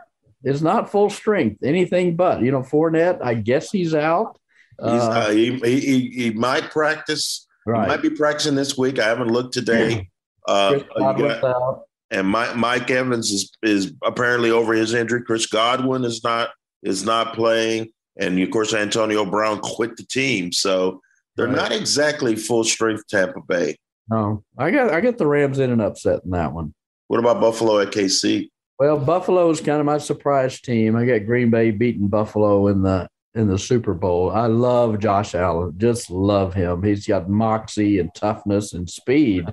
[0.43, 2.41] is not full strength, anything but.
[2.41, 4.37] You know, Fournette, I guess he's out.
[4.81, 7.47] He's, uh, he, he, he might practice.
[7.65, 7.83] Right.
[7.83, 8.97] He might be practicing this week.
[8.97, 10.09] I haven't looked today.
[10.47, 15.23] Uh, got, and Mike, Mike Evans is is apparently over his injury.
[15.23, 16.49] Chris Godwin is not
[16.83, 21.01] is not playing, and of course Antonio Brown quit the team, so
[21.35, 21.55] they're right.
[21.55, 23.77] not exactly full strength Tampa Bay.
[24.09, 26.73] No, I got I got the Rams in an upset in that one.
[27.07, 28.49] What about Buffalo at KC?
[28.77, 30.95] Well, Buffalo is kind of my surprise team.
[30.95, 34.31] I got Green Bay beating Buffalo in the in the Super Bowl.
[34.31, 35.75] I love Josh Allen.
[35.77, 36.83] Just love him.
[36.83, 39.45] He's got moxie and toughness and speed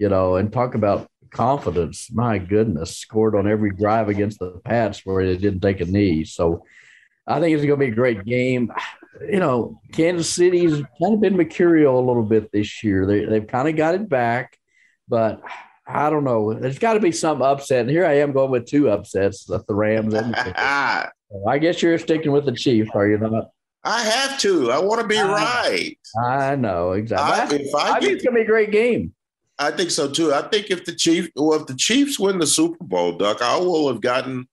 [0.00, 2.10] you know, and talk about confidence.
[2.10, 6.24] My goodness, scored on every drive against the Pats where they didn't take a knee.
[6.24, 6.64] So
[7.26, 8.72] I think it's going to be a great game.
[9.28, 13.06] You know, Kansas City's kind of been mercurial a little bit this year.
[13.06, 14.56] They, they've kind of got it back,
[15.06, 15.42] but
[15.86, 16.54] I don't know.
[16.54, 17.82] There's got to be some upset.
[17.82, 20.54] And here I am going with two upsets: the Rams and the
[21.48, 23.50] I guess you're sticking with the Chiefs, are you not?
[23.84, 24.72] I have to.
[24.72, 25.96] I want to be right.
[26.24, 27.68] I know exactly.
[27.74, 29.14] I, I, I think it's gonna be a great game.
[29.60, 30.32] I think so too.
[30.32, 33.58] I think if the Chiefs, well, if the Chiefs win the Super Bowl, Duck, I
[33.58, 34.48] will have gotten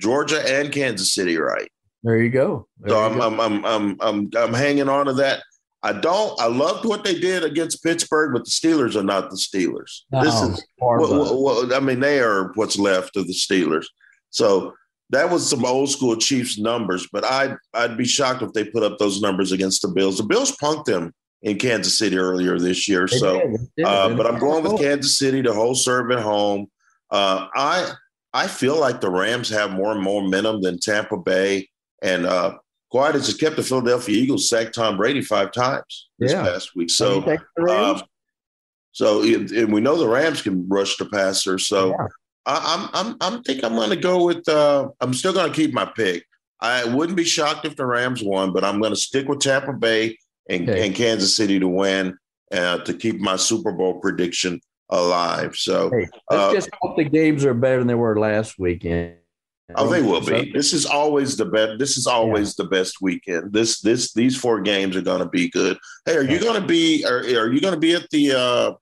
[0.00, 1.70] Georgia and Kansas City right.
[2.04, 2.68] There you go.
[2.78, 3.26] There so you I'm, go.
[3.26, 5.42] I'm, I'm, I'm, I'm, I'm hanging on to that.
[5.82, 6.40] I don't.
[6.40, 10.02] I loved what they did against Pittsburgh, but the Steelers are not the Steelers.
[10.10, 10.66] No, this is.
[10.80, 13.86] Well, well, I mean, they are what's left of the Steelers.
[14.30, 14.74] So
[15.10, 18.82] that was some old school Chiefs numbers, but I'd I'd be shocked if they put
[18.82, 20.18] up those numbers against the Bills.
[20.18, 21.12] The Bills punked them
[21.42, 23.06] in Kansas City earlier this year.
[23.10, 23.86] They so, did, did.
[23.86, 26.66] Uh, but I'm going with Kansas City to hold serve at home.
[27.10, 27.92] Uh, I
[28.32, 31.68] I feel like the Rams have more and momentum than Tampa Bay,
[32.02, 32.58] and uh,
[32.90, 36.42] Quiet has kept the Philadelphia Eagles sacked Tom Brady five times this yeah.
[36.42, 36.90] past week.
[36.90, 38.02] So, um,
[38.92, 41.58] so and we know the Rams can rush the passer.
[41.58, 42.06] So, yeah.
[42.46, 44.48] I, I'm I'm I'm think I'm going to go with.
[44.48, 46.24] Uh, I'm still going to keep my pick.
[46.60, 49.72] I wouldn't be shocked if the Rams won, but I'm going to stick with Tampa
[49.74, 50.16] Bay
[50.48, 50.86] and, okay.
[50.86, 52.16] and Kansas City to win
[52.52, 55.56] uh, to keep my Super Bowl prediction alive.
[55.56, 59.16] So hey, let's uh, just hope the games are better than they were last weekend.
[59.74, 60.52] Oh, they will be.
[60.52, 61.80] This is always the best.
[61.80, 62.64] This is always yeah.
[62.64, 63.52] the best weekend.
[63.52, 65.76] This this these four games are going to be good.
[66.04, 67.04] Hey, are you going to be?
[67.04, 68.72] Are, are you going to be at the uh,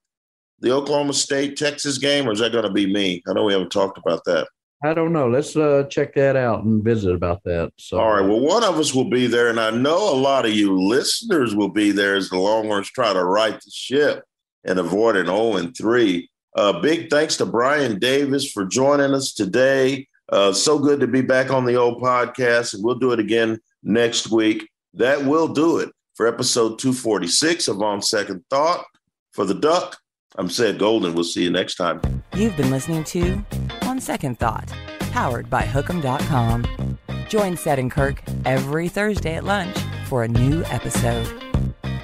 [0.61, 3.23] the Oklahoma State Texas game, or is that going to be me?
[3.27, 4.47] I know we haven't talked about that.
[4.85, 5.31] I don't know.
[5.31, 7.73] Let's uh, check that out and visit about that.
[7.79, 8.21] So, all right.
[8.21, 11.57] Well, one of us will be there, and I know a lot of you listeners
[11.57, 14.25] will be there as the Longhorns try to right the ship
[14.63, 16.29] and avoid an 0 and 3.
[16.55, 20.07] Uh, big thanks to Brian Davis for joining us today.
[20.31, 23.59] Uh, so good to be back on the old podcast, and we'll do it again
[23.83, 24.69] next week.
[24.93, 28.85] That will do it for episode 246 of On Second Thought.
[29.33, 29.99] For the Duck,
[30.37, 31.15] I'm Ced Golden.
[31.15, 32.01] We'll see you next time.
[32.35, 33.45] You've been listening to
[33.83, 34.73] On Second Thought,
[35.13, 36.99] powered by Hook'em.com.
[37.29, 39.77] Join Seth and Kirk every Thursday at lunch
[40.07, 41.27] for a new episode.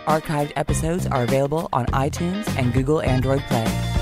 [0.07, 4.00] Archived episodes are available on iTunes and Google Android Play.